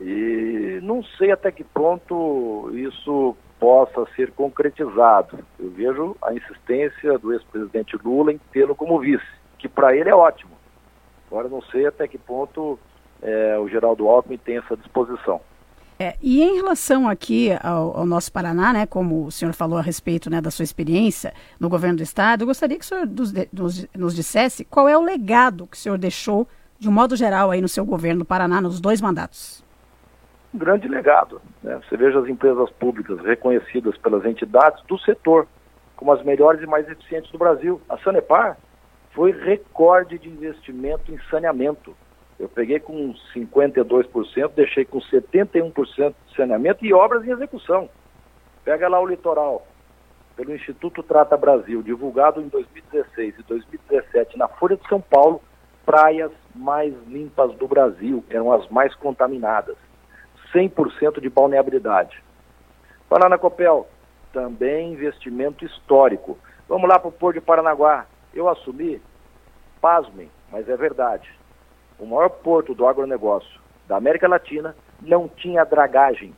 E 0.00 0.78
não 0.82 1.02
sei 1.02 1.32
até 1.32 1.50
que 1.50 1.64
ponto 1.64 2.70
isso 2.72 3.36
possa 3.58 4.06
ser 4.14 4.30
concretizado. 4.32 5.38
Eu 5.58 5.70
vejo 5.70 6.16
a 6.22 6.32
insistência 6.32 7.18
do 7.18 7.32
ex-presidente 7.32 7.96
Lula 8.02 8.32
em 8.32 8.40
tê-lo 8.52 8.74
como 8.74 9.00
vice, 9.00 9.26
que 9.58 9.68
para 9.68 9.96
ele 9.96 10.08
é 10.08 10.14
ótimo. 10.14 10.52
Agora 11.26 11.48
não 11.48 11.60
sei 11.62 11.86
até 11.86 12.06
que 12.06 12.16
ponto 12.16 12.78
é, 13.20 13.58
o 13.58 13.68
Geraldo 13.68 14.08
Alckmin 14.08 14.38
tem 14.38 14.58
essa 14.58 14.76
disposição. 14.76 15.40
É, 15.98 16.16
e 16.22 16.40
em 16.40 16.54
relação 16.54 17.08
aqui 17.08 17.50
ao, 17.60 17.98
ao, 17.98 18.06
nosso 18.06 18.32
Paraná, 18.32 18.72
né, 18.72 18.86
como 18.86 19.24
o 19.24 19.32
senhor 19.32 19.52
falou 19.52 19.80
a 19.80 19.82
respeito 19.82 20.30
né, 20.30 20.40
da 20.40 20.48
sua 20.48 20.62
experiência 20.62 21.34
no 21.58 21.68
governo 21.68 21.96
do 21.96 22.04
estado, 22.04 22.42
eu 22.42 22.46
gostaria 22.46 22.78
que 22.78 22.84
o 22.84 22.86
senhor 22.86 23.04
nos, 23.04 23.32
nos, 23.52 23.88
nos 23.92 24.14
dissesse 24.14 24.64
qual 24.64 24.88
é 24.88 24.96
o 24.96 25.02
legado 25.02 25.66
que 25.66 25.76
o 25.76 25.80
senhor 25.80 25.98
deixou, 25.98 26.46
de 26.78 26.88
um 26.88 26.92
modo 26.92 27.16
geral, 27.16 27.50
aí 27.50 27.60
no 27.60 27.66
seu 27.66 27.84
governo 27.84 28.20
do 28.20 28.24
Paraná, 28.24 28.60
nos 28.60 28.80
dois 28.80 29.00
mandatos 29.00 29.66
um 30.54 30.58
grande 30.58 30.88
legado. 30.88 31.40
Né? 31.62 31.80
Você 31.88 31.96
veja 31.96 32.18
as 32.18 32.28
empresas 32.28 32.70
públicas 32.70 33.20
reconhecidas 33.20 33.96
pelas 33.98 34.24
entidades 34.24 34.82
do 34.84 34.98
setor 34.98 35.46
como 35.96 36.12
as 36.12 36.22
melhores 36.22 36.62
e 36.62 36.66
mais 36.66 36.88
eficientes 36.88 37.30
do 37.32 37.38
Brasil. 37.38 37.80
A 37.88 37.98
Sanepar 37.98 38.56
foi 39.10 39.32
recorde 39.32 40.16
de 40.16 40.28
investimento 40.28 41.12
em 41.12 41.18
saneamento. 41.28 41.94
Eu 42.38 42.48
peguei 42.48 42.78
com 42.78 43.12
52%, 43.34 44.52
deixei 44.54 44.84
com 44.84 45.00
71% 45.00 46.14
de 46.28 46.36
saneamento 46.36 46.86
e 46.86 46.94
obras 46.94 47.26
em 47.26 47.32
execução. 47.32 47.90
Pega 48.64 48.88
lá 48.88 49.00
o 49.00 49.06
litoral, 49.06 49.66
pelo 50.36 50.54
Instituto 50.54 51.02
Trata 51.02 51.36
Brasil, 51.36 51.82
divulgado 51.82 52.40
em 52.40 52.46
2016 52.46 53.34
e 53.40 53.42
2017 53.42 54.38
na 54.38 54.46
Folha 54.46 54.76
de 54.76 54.88
São 54.88 55.00
Paulo, 55.00 55.42
praias 55.84 56.30
mais 56.54 56.94
limpas 57.08 57.52
do 57.56 57.66
Brasil, 57.66 58.22
eram 58.30 58.52
as 58.52 58.68
mais 58.68 58.94
contaminadas. 58.94 59.76
100% 60.54 61.20
de 61.20 61.28
balneabilidade. 61.28 62.22
Banana 63.08 63.38
Copel, 63.38 63.88
também 64.32 64.92
investimento 64.92 65.64
histórico. 65.64 66.38
Vamos 66.68 66.88
lá 66.88 66.98
para 66.98 67.08
o 67.08 67.12
Porto 67.12 67.36
de 67.36 67.40
Paranaguá. 67.40 68.06
Eu 68.34 68.48
assumi, 68.48 69.00
pasmem, 69.80 70.30
mas 70.50 70.68
é 70.68 70.76
verdade. 70.76 71.28
O 71.98 72.06
maior 72.06 72.28
porto 72.28 72.74
do 72.74 72.86
agronegócio 72.86 73.60
da 73.88 73.96
América 73.96 74.28
Latina 74.28 74.76
não 75.00 75.28
tinha 75.28 75.64
dragagem. 75.64 76.34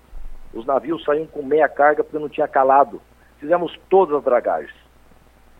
Os 0.55 0.65
navios 0.65 1.05
saíam 1.05 1.27
com 1.27 1.43
meia 1.43 1.69
carga 1.69 2.03
porque 2.03 2.19
não 2.19 2.29
tinha 2.29 2.49
calado. 2.49 3.03
Fizemos 3.39 3.79
todas 3.89 4.17
as 4.17 4.25
dragagens. 4.25 4.75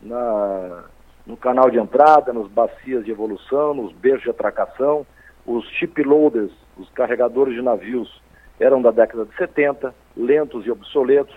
Na, 0.01 0.85
no 1.27 1.37
canal 1.37 1.71
de 1.71 1.79
entrada, 1.79 2.33
nas 2.33 2.47
bacias 2.49 3.05
de 3.05 3.11
evolução, 3.11 3.75
nos 3.75 3.93
beijos 3.93 4.23
de 4.23 4.31
atracação, 4.31 5.07
os 5.45 5.67
shiploaders, 5.71 6.53
os 6.77 6.89
carregadores 6.91 7.55
de 7.55 7.63
navios 7.63 8.23
eram 8.61 8.83
da 8.83 8.91
década 8.91 9.25
de 9.25 9.35
70, 9.37 9.95
lentos 10.17 10.67
e 10.67 10.71
obsoletos. 10.71 11.35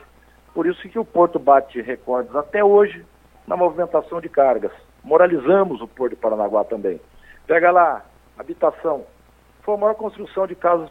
Por 0.54 0.68
isso 0.68 0.88
que 0.90 1.00
o 1.00 1.06
porto 1.06 1.40
bate 1.40 1.82
recordes 1.82 2.36
até 2.36 2.64
hoje 2.64 3.04
na 3.48 3.56
movimentação 3.56 4.22
de 4.22 4.30
cargas. 4.30 4.72
Moralizamos 5.04 5.82
o 5.82 5.88
Porto 5.88 6.12
de 6.12 6.18
Paranaguá 6.18 6.64
também. 6.64 7.02
Pega 7.48 7.72
lá, 7.72 8.06
habitação. 8.38 9.06
Foi 9.62 9.74
a 9.74 9.78
maior 9.78 9.96
construção 9.96 10.46
de 10.46 10.56
casas 10.56 10.90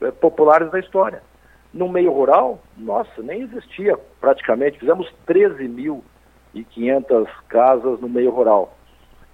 eh, 0.00 0.10
populares 0.12 0.70
da 0.70 0.78
história. 0.78 1.22
No 1.72 1.88
meio 1.88 2.10
rural, 2.10 2.58
nossa, 2.76 3.22
nem 3.22 3.42
existia 3.42 3.96
praticamente. 4.20 4.78
Fizemos 4.78 5.12
13.500 5.28 7.28
casas 7.48 8.00
no 8.00 8.08
meio 8.08 8.30
rural. 8.30 8.76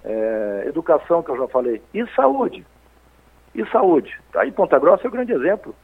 É, 0.04 0.64
educação, 0.66 1.22
que 1.22 1.30
eu 1.30 1.38
já 1.38 1.48
falei. 1.48 1.82
E 1.94 2.06
saúde. 2.14 2.66
E 3.54 3.64
saúde. 3.70 4.14
Aí 4.34 4.52
Ponta 4.52 4.78
Grossa 4.78 5.06
é 5.06 5.08
o 5.08 5.12
grande 5.12 5.32
exemplo 5.32 5.74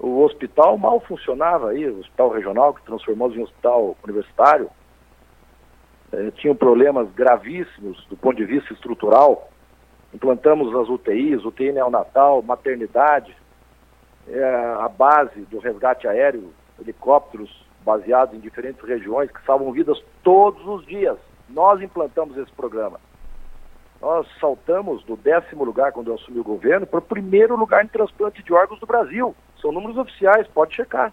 o 0.00 0.22
hospital 0.22 0.78
mal 0.78 0.98
funcionava 1.00 1.70
aí, 1.70 1.86
o 1.86 2.00
hospital 2.00 2.30
regional, 2.30 2.72
que 2.72 2.82
transformou-se 2.82 3.38
em 3.38 3.42
hospital 3.42 3.94
universitário, 4.02 4.70
eh, 6.10 6.30
tinham 6.36 6.56
problemas 6.56 7.12
gravíssimos 7.12 8.02
do 8.06 8.16
ponto 8.16 8.36
de 8.36 8.46
vista 8.46 8.72
estrutural. 8.72 9.50
Implantamos 10.14 10.74
as 10.74 10.88
UTIs, 10.88 11.44
UTI 11.44 11.72
neonatal, 11.72 12.40
maternidade, 12.40 13.36
eh, 14.26 14.74
a 14.80 14.88
base 14.88 15.42
do 15.42 15.58
resgate 15.58 16.08
aéreo, 16.08 16.50
helicópteros 16.80 17.64
baseados 17.84 18.34
em 18.34 18.40
diferentes 18.40 18.82
regiões 18.82 19.30
que 19.30 19.44
salvam 19.44 19.70
vidas 19.70 20.02
todos 20.22 20.66
os 20.66 20.86
dias. 20.86 21.18
Nós 21.46 21.82
implantamos 21.82 22.38
esse 22.38 22.52
programa. 22.52 22.98
Nós 24.00 24.26
saltamos 24.40 25.04
do 25.04 25.14
décimo 25.14 25.62
lugar 25.62 25.92
quando 25.92 26.08
eu 26.08 26.14
assumi 26.14 26.40
o 26.40 26.44
governo 26.44 26.86
para 26.86 27.00
o 27.00 27.02
primeiro 27.02 27.54
lugar 27.54 27.84
em 27.84 27.88
transplante 27.88 28.42
de 28.42 28.52
órgãos 28.52 28.80
do 28.80 28.86
Brasil. 28.86 29.36
São 29.60 29.72
números 29.72 29.96
oficiais, 29.96 30.46
pode 30.48 30.74
checar. 30.74 31.12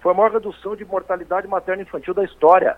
Foi 0.00 0.12
a 0.12 0.14
maior 0.14 0.32
redução 0.32 0.76
de 0.76 0.84
mortalidade 0.84 1.46
materna 1.46 1.82
infantil 1.82 2.14
da 2.14 2.24
história. 2.24 2.76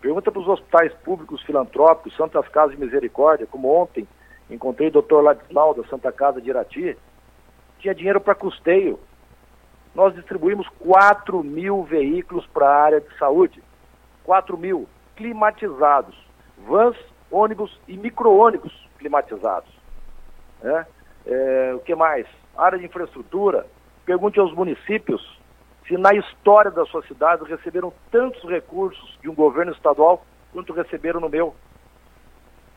Pergunta 0.00 0.30
para 0.30 0.40
os 0.40 0.48
hospitais 0.48 0.92
públicos 1.04 1.42
filantrópicos, 1.42 2.16
Santas 2.16 2.46
Casas 2.48 2.76
de 2.76 2.84
Misericórdia, 2.84 3.46
como 3.46 3.74
ontem 3.74 4.06
encontrei 4.50 4.88
o 4.88 4.92
doutor 4.92 5.22
Ladislau 5.22 5.74
da 5.74 5.82
Santa 5.88 6.12
Casa 6.12 6.40
de 6.40 6.50
Irati, 6.50 6.96
tinha 7.78 7.94
dinheiro 7.94 8.20
para 8.20 8.34
custeio. 8.34 8.98
Nós 9.94 10.14
distribuímos 10.14 10.68
4 10.78 11.42
mil 11.42 11.82
veículos 11.84 12.46
para 12.46 12.68
a 12.68 12.82
área 12.84 13.00
de 13.00 13.18
saúde. 13.18 13.62
4 14.24 14.56
mil 14.56 14.86
climatizados. 15.16 16.16
Vans, 16.58 16.96
ônibus 17.30 17.80
e 17.88 17.96
micro-ônibus 17.96 18.88
climatizados. 18.98 19.70
É? 20.62 20.86
É, 21.26 21.74
o 21.74 21.80
que 21.80 21.94
mais? 21.94 22.26
Área 22.56 22.78
de 22.78 22.84
infraestrutura, 22.84 23.66
pergunte 24.04 24.38
aos 24.38 24.52
municípios 24.54 25.22
se 25.86 25.96
na 25.96 26.12
história 26.14 26.70
da 26.70 26.84
sua 26.86 27.02
cidade 27.06 27.44
receberam 27.44 27.92
tantos 28.10 28.42
recursos 28.48 29.18
de 29.22 29.28
um 29.28 29.34
governo 29.34 29.72
estadual 29.72 30.24
quanto 30.52 30.72
receberam 30.72 31.20
no 31.20 31.28
meu, 31.28 31.54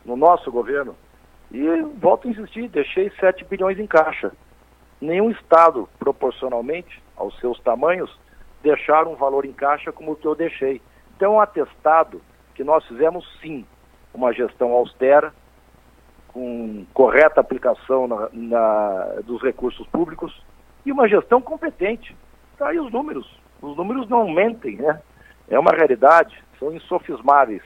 no 0.05 0.15
nosso 0.15 0.51
governo. 0.51 0.95
E 1.51 1.65
volto 1.99 2.27
a 2.27 2.31
insistir, 2.31 2.67
deixei 2.67 3.09
7 3.19 3.45
bilhões 3.45 3.79
em 3.79 3.87
caixa. 3.87 4.31
Nenhum 5.01 5.31
estado, 5.31 5.89
proporcionalmente 5.97 7.01
aos 7.15 7.37
seus 7.39 7.59
tamanhos, 7.61 8.15
deixaram 8.61 9.13
um 9.13 9.15
valor 9.15 9.45
em 9.45 9.53
caixa 9.53 9.91
como 9.91 10.11
o 10.11 10.15
que 10.15 10.27
eu 10.27 10.35
deixei. 10.35 10.81
Então, 11.15 11.35
um 11.35 11.41
atestado 11.41 12.21
que 12.53 12.63
nós 12.63 12.85
fizemos 12.85 13.25
sim 13.41 13.65
uma 14.13 14.33
gestão 14.33 14.71
austera, 14.71 15.33
com 16.33 16.85
correta 16.93 17.41
aplicação 17.41 18.07
na, 18.07 18.29
na, 18.31 19.03
dos 19.25 19.41
recursos 19.41 19.85
públicos 19.87 20.43
e 20.85 20.91
uma 20.91 21.07
gestão 21.07 21.41
competente. 21.41 22.15
Está 22.53 22.69
aí 22.69 22.79
os 22.79 22.91
números. 22.91 23.39
Os 23.61 23.75
números 23.75 24.07
não 24.09 24.29
mentem, 24.29 24.77
né? 24.77 25.01
É 25.49 25.57
uma 25.57 25.71
realidade, 25.71 26.41
são 26.59 26.73
insofismáveis. 26.73 27.63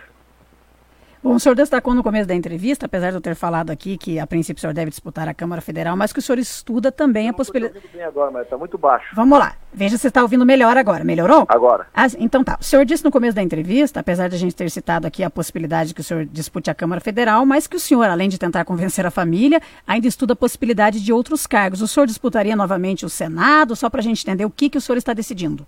Bom, 1.24 1.36
o 1.36 1.40
senhor 1.40 1.56
destacou 1.56 1.94
no 1.94 2.04
começo 2.04 2.28
da 2.28 2.36
entrevista, 2.36 2.86
apesar 2.86 3.10
de 3.12 3.16
eu 3.16 3.22
ter 3.22 3.34
falado 3.34 3.70
aqui 3.70 3.98
que 3.98 4.20
a 4.20 4.28
princípio 4.28 4.60
o 4.60 4.62
senhor 4.62 4.74
deve 4.74 4.90
disputar 4.90 5.26
a 5.26 5.34
Câmara 5.34 5.62
Federal, 5.62 5.96
mas 5.96 6.12
que 6.12 6.20
o 6.20 6.22
senhor 6.22 6.38
estuda 6.38 6.92
também 6.92 7.30
a 7.30 7.34
possibilidade. 7.34 7.80
Bem 7.94 8.04
agora, 8.04 8.30
mas 8.30 8.44
está 8.44 8.58
muito 8.58 8.78
baixo. 8.78 9.16
Vamos 9.16 9.40
lá. 9.40 9.56
Veja 9.74 9.98
se 9.98 10.06
está 10.06 10.22
ouvindo 10.22 10.46
melhor 10.46 10.76
agora. 10.76 11.02
Melhorou? 11.06 11.46
Agora. 11.48 11.88
Ah, 11.94 12.08
então 12.20 12.44
tá. 12.44 12.58
O 12.60 12.64
senhor 12.66 12.84
disse 12.84 13.06
no 13.06 13.10
começo 13.10 13.38
da 13.38 13.42
entrevista, 13.42 14.02
apesar 14.02 14.28
de 14.28 14.36
a 14.36 14.38
gente 14.38 14.54
ter 14.54 14.70
citado 14.70 15.08
aqui 15.08 15.24
a 15.24 15.30
possibilidade 15.30 15.90
de 15.90 15.96
que 15.96 16.02
o 16.02 16.04
senhor 16.04 16.26
dispute 16.26 16.70
a 16.70 16.76
Câmara 16.76 17.00
Federal, 17.00 17.46
mas 17.46 17.68
que 17.68 17.78
o 17.78 17.80
senhor, 17.80 18.10
além 18.10 18.28
de 18.28 18.38
tentar 18.38 18.66
convencer 18.66 19.06
a 19.06 19.12
família, 19.12 19.62
ainda 19.88 20.08
estuda 20.08 20.34
a 20.34 20.36
possibilidade 20.36 21.02
de 21.02 21.14
outros 21.14 21.48
cargos. 21.48 21.82
O 21.82 21.88
senhor 21.88 22.06
disputaria 22.06 22.54
novamente 22.54 23.06
o 23.06 23.10
Senado, 23.10 23.78
só 23.78 23.90
para 23.90 24.02
a 24.02 24.04
gente 24.04 24.22
entender 24.22 24.44
o 24.44 24.50
que, 24.50 24.70
que 24.70 24.78
o 24.78 24.82
senhor 24.82 24.98
está 24.98 25.14
decidindo? 25.14 25.66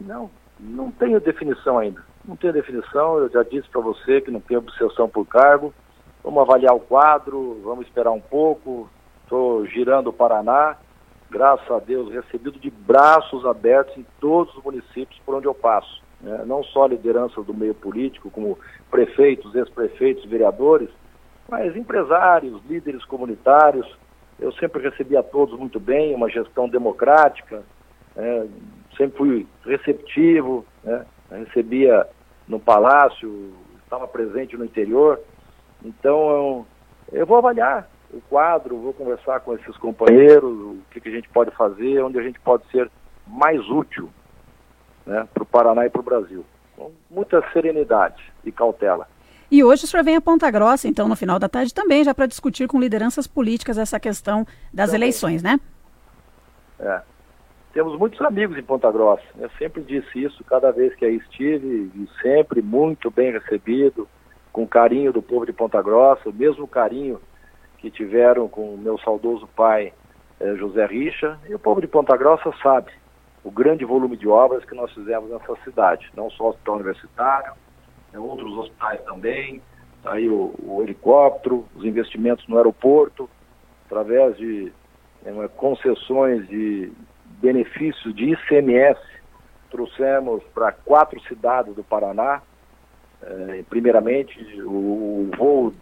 Não, 0.00 0.30
não 0.58 0.90
tenho 0.90 1.20
definição 1.20 1.78
ainda. 1.78 2.00
Não 2.26 2.34
tenho 2.34 2.52
definição, 2.52 3.18
eu 3.18 3.28
já 3.30 3.44
disse 3.44 3.68
para 3.68 3.80
você 3.80 4.20
que 4.20 4.30
não 4.30 4.40
tenho 4.40 4.60
obsessão 4.60 5.08
por 5.08 5.24
cargo. 5.26 5.72
Vamos 6.24 6.42
avaliar 6.42 6.74
o 6.74 6.80
quadro, 6.80 7.60
vamos 7.62 7.86
esperar 7.86 8.10
um 8.10 8.20
pouco. 8.20 8.90
Estou 9.22 9.64
girando 9.66 10.08
o 10.08 10.12
Paraná. 10.12 10.76
graças 11.30 11.70
a 11.70 11.78
Deus, 11.78 12.12
recebido 12.12 12.58
de 12.58 12.68
braços 12.70 13.46
abertos 13.46 13.96
em 13.96 14.04
todos 14.20 14.56
os 14.56 14.64
municípios 14.64 15.20
por 15.24 15.36
onde 15.36 15.46
eu 15.46 15.54
passo. 15.54 16.02
Né? 16.20 16.42
Não 16.46 16.64
só 16.64 16.86
lideranças 16.86 17.44
do 17.46 17.54
meio 17.54 17.74
político, 17.74 18.30
como 18.30 18.58
prefeitos, 18.90 19.54
ex-prefeitos, 19.54 20.24
vereadores, 20.24 20.88
mas 21.48 21.76
empresários, 21.76 22.60
líderes 22.68 23.04
comunitários. 23.04 23.86
Eu 24.38 24.52
sempre 24.52 24.82
recebi 24.82 25.16
a 25.16 25.22
todos 25.22 25.56
muito 25.58 25.78
bem, 25.78 26.14
uma 26.14 26.28
gestão 26.28 26.68
democrática, 26.68 27.62
né? 28.16 28.48
sempre 28.96 29.16
fui 29.16 29.46
receptivo, 29.64 30.64
né? 30.82 31.06
recebia 31.30 32.06
no 32.48 32.60
palácio, 32.60 33.52
estava 33.82 34.06
presente 34.06 34.56
no 34.56 34.64
interior. 34.64 35.20
Então, 35.84 36.30
eu, 36.30 36.66
eu 37.12 37.26
vou 37.26 37.38
avaliar 37.38 37.88
o 38.12 38.20
quadro, 38.28 38.78
vou 38.78 38.92
conversar 38.92 39.40
com 39.40 39.54
esses 39.54 39.76
companheiros, 39.76 40.50
o 40.50 40.78
que, 40.90 41.00
que 41.00 41.08
a 41.08 41.12
gente 41.12 41.28
pode 41.28 41.50
fazer, 41.52 42.02
onde 42.02 42.18
a 42.18 42.22
gente 42.22 42.38
pode 42.40 42.68
ser 42.70 42.90
mais 43.26 43.60
útil 43.68 44.08
né, 45.04 45.26
para 45.32 45.42
o 45.42 45.46
Paraná 45.46 45.86
e 45.86 45.90
para 45.90 46.00
o 46.00 46.04
Brasil. 46.04 46.44
Com 46.76 46.92
muita 47.10 47.42
serenidade 47.52 48.22
e 48.44 48.52
cautela. 48.52 49.08
E 49.50 49.62
hoje 49.62 49.84
o 49.84 49.86
senhor 49.86 50.02
vem 50.02 50.16
a 50.16 50.20
Ponta 50.20 50.50
Grossa, 50.50 50.88
então, 50.88 51.08
no 51.08 51.14
final 51.16 51.38
da 51.38 51.48
tarde 51.48 51.72
também, 51.72 52.02
já 52.02 52.14
para 52.14 52.26
discutir 52.26 52.66
com 52.66 52.80
lideranças 52.80 53.26
políticas 53.26 53.78
essa 53.78 53.98
questão 54.00 54.44
das 54.72 54.86
também. 54.86 55.02
eleições, 55.02 55.42
né? 55.42 55.60
É. 56.80 57.00
Temos 57.76 57.98
muitos 57.98 58.18
amigos 58.22 58.56
em 58.56 58.62
Ponta 58.62 58.90
Grossa. 58.90 59.22
Eu 59.38 59.50
sempre 59.58 59.82
disse 59.82 60.24
isso 60.24 60.42
cada 60.44 60.72
vez 60.72 60.94
que 60.94 61.04
aí 61.04 61.16
estive, 61.16 61.92
e 61.94 62.08
sempre 62.22 62.62
muito 62.62 63.10
bem 63.10 63.30
recebido, 63.30 64.08
com 64.50 64.66
carinho 64.66 65.12
do 65.12 65.20
povo 65.20 65.44
de 65.44 65.52
Ponta 65.52 65.82
Grossa, 65.82 66.30
o 66.30 66.32
mesmo 66.32 66.66
carinho 66.66 67.20
que 67.76 67.90
tiveram 67.90 68.48
com 68.48 68.72
o 68.72 68.78
meu 68.78 68.96
saudoso 69.00 69.46
pai 69.48 69.92
eh, 70.40 70.54
José 70.54 70.86
Richa. 70.86 71.38
E 71.46 71.54
o 71.54 71.58
povo 71.58 71.82
de 71.82 71.86
Ponta 71.86 72.16
Grossa 72.16 72.50
sabe 72.62 72.90
o 73.44 73.50
grande 73.50 73.84
volume 73.84 74.16
de 74.16 74.26
obras 74.26 74.64
que 74.64 74.74
nós 74.74 74.90
fizemos 74.94 75.28
nessa 75.28 75.54
cidade, 75.62 76.10
não 76.16 76.30
só 76.30 76.44
o 76.44 76.48
hospital 76.48 76.76
universitário, 76.76 77.52
né, 78.10 78.18
outros 78.18 78.56
hospitais 78.56 79.02
também, 79.02 79.60
tá 80.02 80.14
aí 80.14 80.30
o, 80.30 80.54
o, 80.62 80.82
helicóptero, 80.82 81.66
os 81.76 81.84
investimentos 81.84 82.48
no 82.48 82.56
aeroporto, 82.56 83.28
através 83.84 84.34
de 84.38 84.72
é, 85.26 85.48
concessões 85.48 86.48
de 86.48 86.90
benefícios 87.46 88.12
de 88.12 88.32
ICMS, 88.32 88.98
trouxemos 89.70 90.42
para 90.52 90.72
quatro 90.72 91.20
cidades 91.28 91.76
do 91.76 91.84
Paraná, 91.84 92.42
é, 93.22 93.64
primeiramente 93.70 94.36
o, 94.62 95.30
o 95.30 95.30
voo 95.36 95.72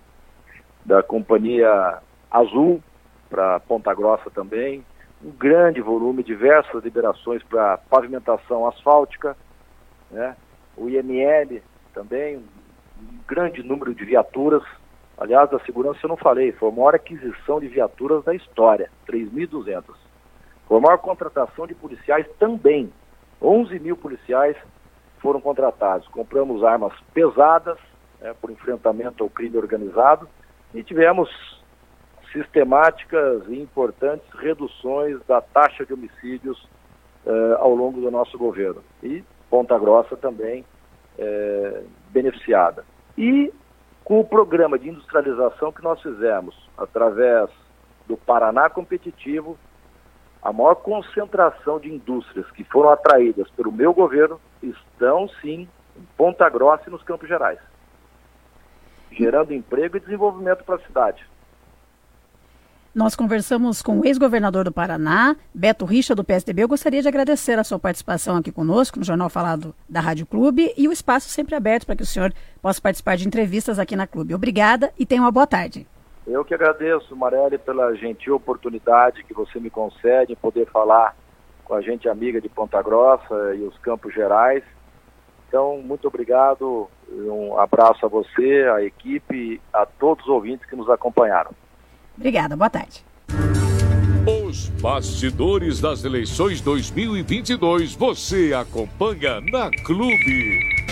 da 0.84 1.02
companhia 1.02 2.02
Azul 2.30 2.82
para 3.30 3.60
Ponta 3.60 3.94
Grossa 3.94 4.30
também, 4.30 4.84
um 5.24 5.30
grande 5.30 5.80
volume, 5.80 6.22
diversas 6.22 6.84
liberações 6.84 7.42
para 7.44 7.78
pavimentação 7.78 8.68
asfáltica, 8.68 9.34
né? 10.10 10.36
o 10.76 10.90
IML 10.90 11.62
também, 11.94 12.36
um 12.36 13.18
grande 13.26 13.62
número 13.62 13.94
de 13.94 14.04
viaturas. 14.04 14.62
Aliás, 15.16 15.48
da 15.48 15.58
segurança 15.60 16.00
eu 16.02 16.08
não 16.08 16.16
falei, 16.18 16.52
foi 16.52 16.68
a 16.68 16.72
maior 16.72 16.94
aquisição 16.94 17.58
de 17.58 17.68
viaturas 17.68 18.22
da 18.22 18.34
história, 18.34 18.90
3.200. 19.08 20.03
Foi 20.66 20.78
a 20.78 20.80
maior 20.80 20.98
contratação 20.98 21.66
de 21.66 21.74
policiais 21.74 22.26
também, 22.38 22.92
11 23.40 23.78
mil 23.78 23.96
policiais 23.96 24.56
foram 25.18 25.40
contratados. 25.40 26.06
Compramos 26.08 26.62
armas 26.64 26.92
pesadas 27.12 27.78
né, 28.20 28.34
por 28.40 28.50
enfrentamento 28.50 29.22
ao 29.22 29.30
crime 29.30 29.56
organizado 29.56 30.28
e 30.72 30.82
tivemos 30.82 31.30
sistemáticas 32.32 33.44
e 33.48 33.60
importantes 33.60 34.26
reduções 34.34 35.18
da 35.26 35.40
taxa 35.40 35.86
de 35.86 35.94
homicídios 35.94 36.68
eh, 37.24 37.56
ao 37.58 37.74
longo 37.74 38.00
do 38.00 38.10
nosso 38.10 38.36
governo. 38.36 38.82
E 39.02 39.22
Ponta 39.48 39.78
Grossa 39.78 40.16
também 40.16 40.64
eh, 41.16 41.84
beneficiada. 42.10 42.84
E 43.16 43.52
com 44.04 44.20
o 44.20 44.24
programa 44.24 44.78
de 44.78 44.88
industrialização 44.88 45.72
que 45.72 45.82
nós 45.82 46.02
fizemos 46.02 46.54
através 46.76 47.48
do 48.06 48.16
Paraná 48.16 48.68
Competitivo, 48.68 49.56
a 50.44 50.52
maior 50.52 50.74
concentração 50.74 51.80
de 51.80 51.88
indústrias 51.88 52.48
que 52.50 52.62
foram 52.64 52.90
atraídas 52.90 53.48
pelo 53.52 53.72
meu 53.72 53.94
governo 53.94 54.38
estão 54.62 55.26
sim 55.40 55.66
em 55.96 56.06
Ponta 56.18 56.46
Grossa 56.50 56.84
e 56.86 56.90
nos 56.90 57.02
Campos 57.02 57.26
Gerais, 57.26 57.58
gerando 59.10 59.54
emprego 59.54 59.96
e 59.96 60.00
desenvolvimento 60.00 60.62
para 60.62 60.74
a 60.74 60.80
cidade. 60.80 61.26
Nós 62.94 63.16
conversamos 63.16 63.82
com 63.82 63.98
o 63.98 64.06
ex-governador 64.06 64.64
do 64.64 64.70
Paraná, 64.70 65.34
Beto 65.52 65.84
Richa, 65.84 66.14
do 66.14 66.22
PSDB. 66.22 66.62
Eu 66.62 66.68
gostaria 66.68 67.02
de 67.02 67.08
agradecer 67.08 67.58
a 67.58 67.64
sua 67.64 67.78
participação 67.78 68.36
aqui 68.36 68.52
conosco 68.52 69.00
no 69.00 69.04
Jornal 69.04 69.28
Falado 69.28 69.74
da 69.88 70.00
Rádio 70.00 70.26
Clube 70.26 70.72
e 70.76 70.86
o 70.86 70.92
espaço 70.92 71.28
sempre 71.28 71.56
aberto 71.56 71.86
para 71.86 71.96
que 71.96 72.04
o 72.04 72.06
senhor 72.06 72.32
possa 72.62 72.80
participar 72.80 73.16
de 73.16 73.26
entrevistas 73.26 73.80
aqui 73.80 73.96
na 73.96 74.06
Clube. 74.06 74.34
Obrigada 74.34 74.92
e 74.96 75.04
tenha 75.04 75.22
uma 75.22 75.32
boa 75.32 75.46
tarde. 75.46 75.88
Eu 76.26 76.44
que 76.44 76.54
agradeço, 76.54 77.14
Marelli, 77.14 77.58
pela 77.58 77.94
gentil 77.94 78.36
oportunidade 78.36 79.24
que 79.24 79.34
você 79.34 79.60
me 79.60 79.68
concede 79.68 80.32
em 80.32 80.36
poder 80.36 80.66
falar 80.66 81.14
com 81.64 81.74
a 81.74 81.82
gente 81.82 82.08
amiga 82.08 82.40
de 82.40 82.48
Ponta 82.48 82.80
Grossa 82.82 83.54
e 83.54 83.62
os 83.62 83.76
Campos 83.78 84.12
Gerais. 84.14 84.62
Então, 85.48 85.80
muito 85.82 86.08
obrigado, 86.08 86.88
um 87.10 87.58
abraço 87.58 88.04
a 88.04 88.08
você, 88.08 88.66
a 88.74 88.82
equipe, 88.82 89.34
e 89.34 89.60
a 89.72 89.86
todos 89.86 90.24
os 90.24 90.30
ouvintes 90.30 90.68
que 90.68 90.74
nos 90.74 90.88
acompanharam. 90.90 91.52
Obrigada, 92.16 92.56
boa 92.56 92.70
tarde. 92.70 93.04
Os 94.26 94.68
bastidores 94.80 95.80
das 95.80 96.04
eleições 96.04 96.60
2022 96.60 97.94
você 97.94 98.54
acompanha 98.54 99.40
na 99.42 99.70
Clube. 99.84 100.83